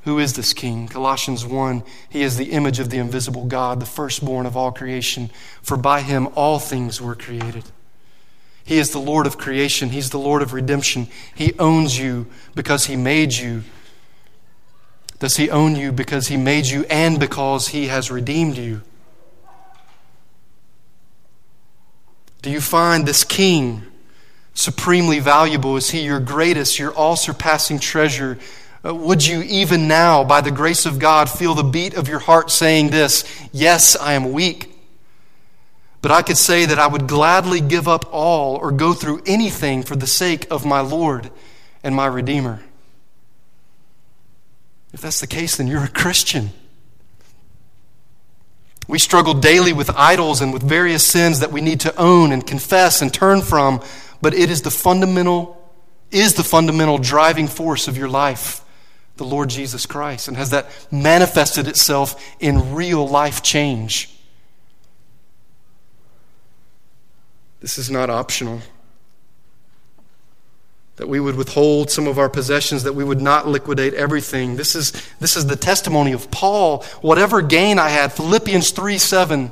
Who 0.06 0.18
is 0.18 0.34
this 0.34 0.54
King? 0.54 0.88
Colossians 0.88 1.46
1 1.46 1.84
He 2.10 2.24
is 2.24 2.36
the 2.36 2.52
image 2.52 2.80
of 2.80 2.90
the 2.90 2.98
invisible 2.98 3.46
God, 3.46 3.80
the 3.80 3.86
firstborn 3.86 4.48
of 4.48 4.58
all 4.58 4.72
creation, 4.72 5.30
for 5.62 5.78
by 5.78 6.02
him 6.02 6.30
all 6.34 6.58
things 6.58 7.00
were 7.00 7.16
created. 7.16 7.66
He 8.66 8.80
is 8.80 8.90
the 8.90 8.98
Lord 8.98 9.28
of 9.28 9.38
creation, 9.38 9.90
He's 9.90 10.10
the 10.10 10.18
Lord 10.18 10.42
of 10.42 10.52
redemption. 10.52 11.10
He 11.36 11.54
owns 11.60 12.00
you 12.00 12.26
because 12.56 12.86
He 12.86 12.96
made 12.96 13.34
you 13.34 13.64
does 15.20 15.36
he 15.36 15.50
own 15.50 15.76
you 15.76 15.92
because 15.92 16.28
he 16.28 16.38
made 16.38 16.66
you 16.66 16.86
and 16.90 17.20
because 17.20 17.70
he 17.70 17.88
has 17.88 18.10
redeemed 18.10 18.58
you? 18.58 18.82
Do 22.42 22.50
you 22.50 22.62
find 22.62 23.06
this 23.06 23.26
king 23.26 23.84
supremely 24.54 25.20
valuable? 25.20 25.76
Is 25.76 25.90
he 25.90 26.06
your 26.06 26.22
greatest, 26.22 26.80
your 26.80 26.94
all 26.94 27.18
surpassing 27.18 27.80
treasure? 27.80 28.38
Uh, 28.86 28.96
would 28.96 29.26
you 29.26 29.42
even 29.42 29.90
now, 29.90 30.24
by 30.24 30.40
the 30.40 30.52
grace 30.52 30.86
of 30.86 31.00
God, 31.00 31.30
feel 31.30 31.54
the 31.54 31.64
beat 31.64 31.96
of 31.96 32.08
your 32.08 32.20
heart 32.20 32.50
saying 32.50 32.92
this 32.92 33.26
Yes, 33.52 33.98
I 33.98 34.14
am 34.14 34.32
weak, 34.32 34.74
but 36.02 36.12
I 36.12 36.22
could 36.22 36.38
say 36.38 36.66
that 36.66 36.80
I 36.80 36.88
would 36.88 37.08
gladly 37.08 37.60
give 37.60 37.90
up 37.90 38.06
all 38.14 38.56
or 38.56 38.72
go 38.72 38.94
through 38.94 39.22
anything 39.26 39.84
for 39.84 39.98
the 39.98 40.08
sake 40.08 40.48
of 40.50 40.66
my 40.66 40.80
Lord 40.80 41.30
and 41.84 41.94
my 41.94 42.06
Redeemer? 42.06 42.62
If 44.94 45.02
that's 45.02 45.20
the 45.20 45.28
case, 45.28 45.58
then 45.58 45.68
you're 45.68 45.84
a 45.84 45.88
Christian. 45.88 46.52
We 48.88 48.98
struggle 48.98 49.36
daily 49.36 49.72
with 49.72 49.92
idols 49.92 50.42
and 50.42 50.52
with 50.52 50.64
various 50.64 51.06
sins 51.06 51.42
that 51.42 51.52
we 51.52 51.62
need 51.62 51.82
to 51.82 51.96
own 51.96 52.32
and 52.32 52.46
confess 52.46 53.02
and 53.02 53.14
turn 53.14 53.44
from, 53.44 53.84
but 54.20 54.34
it 54.34 54.50
is 54.50 54.64
the 54.64 54.72
fundamental 54.72 55.56
is 56.12 56.34
the 56.34 56.44
fundamental 56.44 56.98
driving 56.98 57.48
force 57.48 57.88
of 57.88 57.96
your 57.96 58.10
life, 58.10 58.62
the 59.18 59.24
Lord 59.24 59.50
Jesus 59.50 59.86
Christ, 59.86 60.28
and 60.28 60.36
has 60.38 60.50
that 60.50 60.72
manifested 60.92 61.68
itself 61.68 62.36
in 62.40 62.74
real 62.74 63.08
life 63.08 63.44
change. 63.44 64.10
This 67.60 67.78
is 67.78 67.92
not 67.92 68.10
optional 68.10 68.62
that 71.00 71.08
we 71.08 71.22
would 71.22 71.36
withhold 71.36 71.90
some 71.90 72.08
of 72.08 72.20
our 72.20 72.28
possessions, 72.28 72.84
that 72.84 72.94
we 72.94 73.06
would 73.06 73.22
not 73.22 73.48
liquidate 73.48 73.94
everything. 73.94 74.58
This 74.58 74.76
is, 74.76 74.92
this 75.22 75.38
is 75.38 75.48
the 75.48 75.56
testimony 75.56 76.12
of 76.12 76.30
Paul. 76.30 76.84
Whatever 77.00 77.42
gain 77.42 77.80
I 77.80 77.88
had, 77.88 78.12
Philippians 78.12 78.72
3 78.72 78.98
7, 78.98 79.50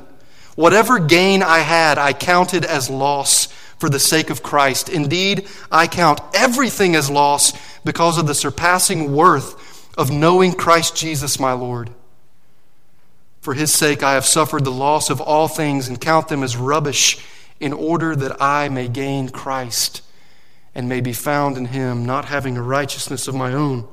whatever 0.55 0.99
gain 0.99 1.41
I 1.41 1.60
had, 1.60 1.97
I 1.97 2.12
counted 2.12 2.65
as 2.65 2.89
loss 2.89 3.45
for 3.79 3.88
the 3.88 3.97
sake 3.97 4.29
of 4.29 4.43
Christ. 4.43 4.89
Indeed, 4.89 5.47
I 5.71 5.88
count 5.88 6.19
everything 6.33 6.97
as 6.97 7.10
loss 7.10 7.53
because 7.86 8.17
of 8.17 8.27
the 8.27 8.36
surpassing 8.36 9.13
worth 9.13 9.88
of 9.97 10.12
knowing 10.12 10.51
Christ 10.51 10.97
Jesus 10.97 11.39
my 11.39 11.53
Lord. 11.53 11.91
For 13.39 13.53
his 13.53 13.73
sake, 13.73 14.03
I 14.03 14.15
have 14.15 14.25
suffered 14.25 14.65
the 14.65 14.71
loss 14.71 15.10
of 15.10 15.21
all 15.21 15.47
things 15.47 15.88
and 15.88 16.01
count 16.01 16.27
them 16.27 16.43
as 16.43 16.57
rubbish 16.57 17.25
in 17.62 17.71
order 17.71 18.17
that 18.17 18.41
I 18.41 18.67
may 18.67 18.89
gain 18.89 19.29
Christ 19.29 20.01
and 20.77 20.87
may 20.87 21.01
be 21.01 21.11
found 21.11 21.57
in 21.57 21.65
him, 21.65 22.05
not 22.05 22.25
having 22.25 22.55
a 22.55 22.61
righteousness 22.61 23.27
of 23.27 23.33
my 23.33 23.51
own 23.51 23.87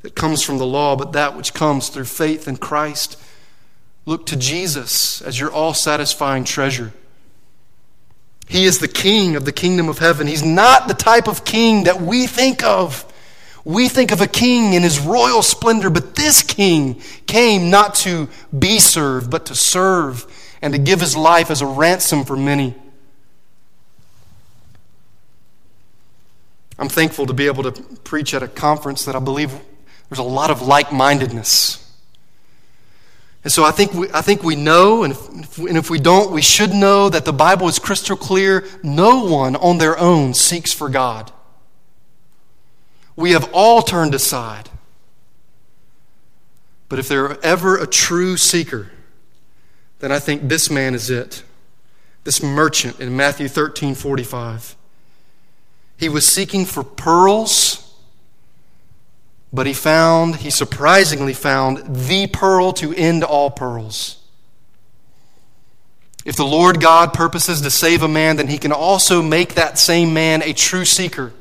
that 0.00 0.14
comes 0.14 0.42
from 0.42 0.56
the 0.56 0.64
law, 0.64 0.96
but 0.96 1.12
that 1.12 1.36
which 1.36 1.52
comes 1.52 1.90
through 1.90 2.06
faith 2.06 2.48
in 2.48 2.56
Christ. 2.56 3.20
Look 4.06 4.24
to 4.26 4.36
Jesus 4.36 5.20
as 5.20 5.38
your 5.38 5.52
all 5.52 5.74
satisfying 5.74 6.44
treasure. 6.44 6.94
He 8.48 8.64
is 8.64 8.78
the 8.78 8.88
king 8.88 9.36
of 9.36 9.44
the 9.44 9.52
kingdom 9.52 9.90
of 9.90 9.98
heaven. 9.98 10.26
He's 10.26 10.42
not 10.42 10.88
the 10.88 10.94
type 10.94 11.28
of 11.28 11.44
king 11.44 11.84
that 11.84 12.00
we 12.00 12.26
think 12.26 12.64
of. 12.64 13.04
We 13.62 13.90
think 13.90 14.10
of 14.10 14.22
a 14.22 14.26
king 14.26 14.72
in 14.72 14.82
his 14.82 14.98
royal 14.98 15.42
splendor, 15.42 15.90
but 15.90 16.14
this 16.14 16.42
king 16.42 17.02
came 17.26 17.68
not 17.68 17.94
to 17.96 18.30
be 18.58 18.78
served, 18.78 19.30
but 19.30 19.44
to 19.46 19.54
serve 19.54 20.24
and 20.62 20.72
to 20.72 20.78
give 20.78 21.00
his 21.00 21.14
life 21.14 21.50
as 21.50 21.60
a 21.60 21.66
ransom 21.66 22.24
for 22.24 22.38
many. 22.38 22.74
I'm 26.78 26.88
thankful 26.88 27.26
to 27.26 27.32
be 27.32 27.46
able 27.46 27.70
to 27.70 27.82
preach 28.04 28.34
at 28.34 28.42
a 28.42 28.48
conference 28.48 29.04
that 29.04 29.16
I 29.16 29.18
believe 29.18 29.52
there's 30.08 30.18
a 30.18 30.22
lot 30.22 30.50
of 30.50 30.62
like 30.62 30.92
mindedness. 30.92 31.84
And 33.44 33.52
so 33.52 33.64
I 33.64 33.70
think 33.70 33.94
we, 33.94 34.08
I 34.12 34.20
think 34.20 34.42
we 34.42 34.56
know, 34.56 35.04
and 35.04 35.12
if, 35.12 35.58
and 35.58 35.76
if 35.76 35.90
we 35.90 35.98
don't, 35.98 36.32
we 36.32 36.42
should 36.42 36.70
know 36.70 37.08
that 37.08 37.24
the 37.24 37.32
Bible 37.32 37.68
is 37.68 37.78
crystal 37.78 38.16
clear. 38.16 38.64
No 38.82 39.24
one 39.24 39.56
on 39.56 39.78
their 39.78 39.98
own 39.98 40.34
seeks 40.34 40.72
for 40.72 40.88
God. 40.88 41.32
We 43.16 43.32
have 43.32 43.50
all 43.52 43.82
turned 43.82 44.14
aside. 44.14 44.70
But 46.88 46.98
if 46.98 47.08
there 47.08 47.42
ever 47.44 47.76
a 47.76 47.86
true 47.86 48.36
seeker, 48.36 48.90
then 49.98 50.12
I 50.12 50.18
think 50.18 50.48
this 50.48 50.70
man 50.70 50.94
is 50.94 51.10
it. 51.10 51.42
This 52.24 52.42
merchant 52.42 53.00
in 53.00 53.16
Matthew 53.16 53.48
13 53.48 53.94
45. 53.94 54.76
He 55.98 56.08
was 56.08 56.26
seeking 56.26 56.64
for 56.64 56.84
pearls, 56.84 57.92
but 59.52 59.66
he 59.66 59.72
found, 59.72 60.36
he 60.36 60.50
surprisingly 60.50 61.34
found 61.34 62.06
the 62.06 62.28
pearl 62.28 62.72
to 62.74 62.94
end 62.94 63.24
all 63.24 63.50
pearls. 63.50 64.14
If 66.24 66.36
the 66.36 66.44
Lord 66.44 66.80
God 66.80 67.12
purposes 67.12 67.62
to 67.62 67.70
save 67.70 68.02
a 68.02 68.08
man, 68.08 68.36
then 68.36 68.48
he 68.48 68.58
can 68.58 68.70
also 68.70 69.22
make 69.22 69.54
that 69.54 69.78
same 69.78 70.14
man 70.14 70.42
a 70.42 70.52
true 70.52 70.84
seeker, 70.84 71.32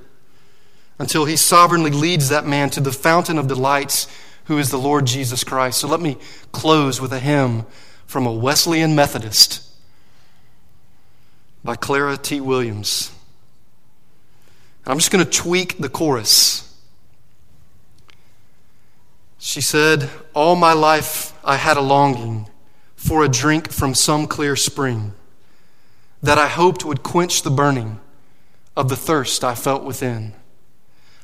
until 0.98 1.26
he 1.26 1.36
sovereignly 1.36 1.92
leads 1.92 2.30
that 2.30 2.46
man 2.46 2.72
to 2.72 2.82
the 2.82 2.92
fountain 2.92 3.38
of 3.38 3.48
delights, 3.48 4.08
who 4.46 4.58
is 4.58 4.72
the 4.72 4.80
Lord 4.80 5.06
Jesus 5.06 5.44
Christ. 5.44 5.78
So 5.80 5.88
let 5.88 6.00
me 6.00 6.18
close 6.52 7.00
with 7.00 7.14
a 7.14 7.20
hymn 7.20 7.66
from 8.08 8.26
a 8.26 8.34
Wesleyan 8.34 8.96
Methodist 8.96 9.64
by 11.64 11.76
Clara 11.76 12.18
T. 12.18 12.40
Williams. 12.40 13.12
I'm 14.88 14.98
just 14.98 15.12
going 15.12 15.24
to 15.24 15.30
tweak 15.30 15.78
the 15.78 15.90
chorus. 15.90 16.64
She 19.38 19.62
said, 19.62 20.10
All 20.34 20.56
my 20.56 20.74
life 20.74 21.38
I 21.44 21.58
had 21.58 21.78
a 21.78 21.82
longing 21.82 22.50
for 22.96 23.24
a 23.24 23.30
drink 23.30 23.72
from 23.72 23.94
some 23.94 24.28
clear 24.28 24.56
spring 24.56 25.14
that 26.24 26.38
I 26.38 26.48
hoped 26.48 26.86
would 26.86 27.04
quench 27.04 27.42
the 27.42 27.52
burning 27.52 28.00
of 28.76 28.90
the 28.90 28.96
thirst 28.96 29.44
I 29.44 29.56
felt 29.56 29.84
within. 29.84 30.34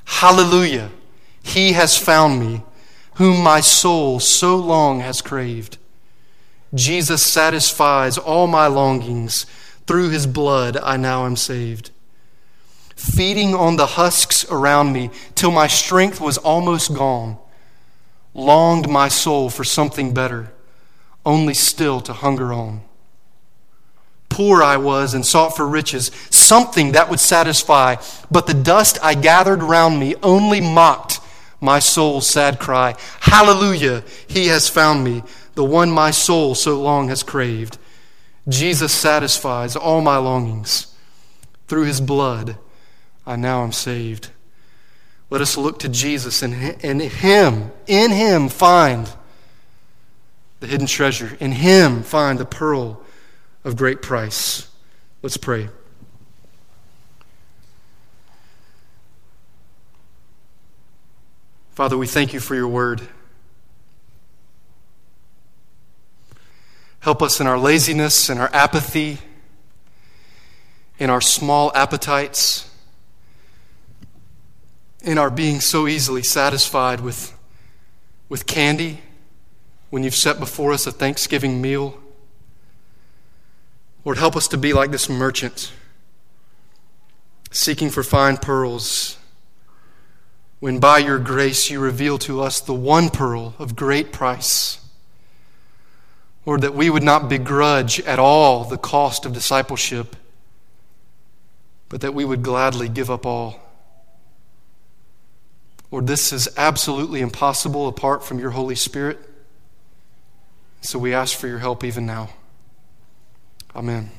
Hallelujah! 0.05 0.91
He 1.41 1.71
has 1.71 1.97
found 1.97 2.39
me, 2.39 2.63
whom 3.15 3.43
my 3.43 3.61
soul 3.61 4.19
so 4.19 4.55
long 4.55 4.99
has 4.99 5.21
craved. 5.21 5.77
Jesus 6.73 7.23
satisfies 7.23 8.17
all 8.17 8.47
my 8.47 8.67
longings. 8.67 9.45
Through 9.85 10.09
his 10.09 10.27
blood 10.27 10.77
I 10.77 10.97
now 10.97 11.25
am 11.25 11.35
saved. 11.35 11.91
Feeding 13.03 13.53
on 13.53 13.75
the 13.75 13.85
husks 13.85 14.45
around 14.49 14.93
me 14.93 15.09
till 15.35 15.51
my 15.51 15.67
strength 15.67 16.21
was 16.21 16.37
almost 16.37 16.93
gone, 16.93 17.37
longed 18.33 18.87
my 18.87 19.09
soul 19.09 19.49
for 19.49 19.65
something 19.65 20.13
better, 20.13 20.53
only 21.25 21.53
still 21.53 21.99
to 21.99 22.13
hunger 22.13 22.53
on. 22.53 22.81
Poor 24.29 24.63
I 24.63 24.77
was 24.77 25.13
and 25.13 25.25
sought 25.25 25.53
for 25.53 25.67
riches, 25.67 26.11
something 26.29 26.93
that 26.93 27.09
would 27.09 27.19
satisfy, 27.19 27.97
but 28.31 28.47
the 28.47 28.53
dust 28.53 28.97
I 29.03 29.15
gathered 29.15 29.61
round 29.61 29.99
me 29.99 30.15
only 30.23 30.61
mocked 30.61 31.19
my 31.59 31.79
soul's 31.79 32.25
sad 32.25 32.57
cry. 32.57 32.95
Hallelujah, 33.19 34.05
he 34.27 34.47
has 34.47 34.69
found 34.69 35.03
me, 35.03 35.23
the 35.55 35.65
one 35.65 35.91
my 35.91 36.11
soul 36.11 36.55
so 36.55 36.79
long 36.79 37.09
has 37.09 37.21
craved. 37.21 37.77
Jesus 38.47 38.93
satisfies 38.93 39.75
all 39.75 39.99
my 39.99 40.15
longings. 40.15 40.87
Through 41.67 41.83
his 41.83 41.99
blood, 41.99 42.57
I 43.25 43.35
now 43.35 43.63
am 43.63 43.71
saved. 43.71 44.29
Let 45.29 45.41
us 45.41 45.57
look 45.57 45.79
to 45.79 45.89
Jesus 45.89 46.43
and 46.43 46.53
in 46.83 46.99
him, 46.99 47.71
in 47.87 48.11
him 48.11 48.49
find 48.49 49.09
the 50.59 50.67
hidden 50.67 50.87
treasure. 50.87 51.35
In 51.39 51.51
him 51.51 52.03
find 52.03 52.37
the 52.37 52.45
pearl 52.45 53.01
of 53.63 53.75
great 53.75 54.01
price. 54.01 54.69
Let's 55.21 55.37
pray. 55.37 55.69
Father, 61.71 61.97
we 61.97 62.05
thank 62.05 62.33
you 62.33 62.39
for 62.39 62.53
your 62.53 62.67
word. 62.67 63.01
Help 66.99 67.21
us 67.21 67.41
in 67.41 67.47
our 67.47 67.57
laziness 67.57 68.29
and 68.29 68.39
our 68.39 68.49
apathy, 68.53 69.17
in 70.99 71.09
our 71.09 71.19
small 71.19 71.71
appetites, 71.75 72.69
in 75.03 75.17
our 75.17 75.29
being 75.29 75.59
so 75.59 75.87
easily 75.87 76.23
satisfied 76.23 77.01
with, 77.01 77.37
with 78.29 78.47
candy 78.47 79.01
when 79.89 80.03
you've 80.03 80.15
set 80.15 80.39
before 80.39 80.71
us 80.71 80.87
a 80.87 80.91
Thanksgiving 80.91 81.61
meal. 81.61 81.99
Lord, 84.05 84.17
help 84.17 84.35
us 84.35 84.47
to 84.49 84.57
be 84.57 84.73
like 84.73 84.91
this 84.91 85.09
merchant, 85.09 85.71
seeking 87.51 87.89
for 87.89 88.01
fine 88.01 88.37
pearls, 88.37 89.17
when 90.59 90.79
by 90.79 90.97
your 90.97 91.19
grace 91.19 91.69
you 91.69 91.79
reveal 91.79 92.17
to 92.19 92.41
us 92.41 92.61
the 92.61 92.73
one 92.73 93.09
pearl 93.09 93.53
of 93.59 93.75
great 93.75 94.13
price. 94.13 94.79
Lord, 96.45 96.61
that 96.61 96.73
we 96.73 96.89
would 96.89 97.03
not 97.03 97.29
begrudge 97.29 97.99
at 98.01 98.19
all 98.19 98.63
the 98.63 98.77
cost 98.77 99.25
of 99.25 99.33
discipleship, 99.33 100.15
but 101.89 102.01
that 102.01 102.13
we 102.13 102.25
would 102.25 102.43
gladly 102.43 102.89
give 102.89 103.09
up 103.11 103.25
all. 103.25 103.62
Lord, 105.93 106.07
this 106.07 106.33
is 106.33 106.49
absolutely 106.57 107.21
impossible 107.21 107.87
apart 107.87 108.23
from 108.23 108.39
your 108.39 108.49
Holy 108.49 108.73
Spirit. 108.73 109.19
So 110.81 110.97
we 110.97 111.13
ask 111.13 111.37
for 111.37 111.47
your 111.47 111.59
help 111.59 111.83
even 111.83 112.07
now. 112.07 112.31
Amen. 113.75 114.09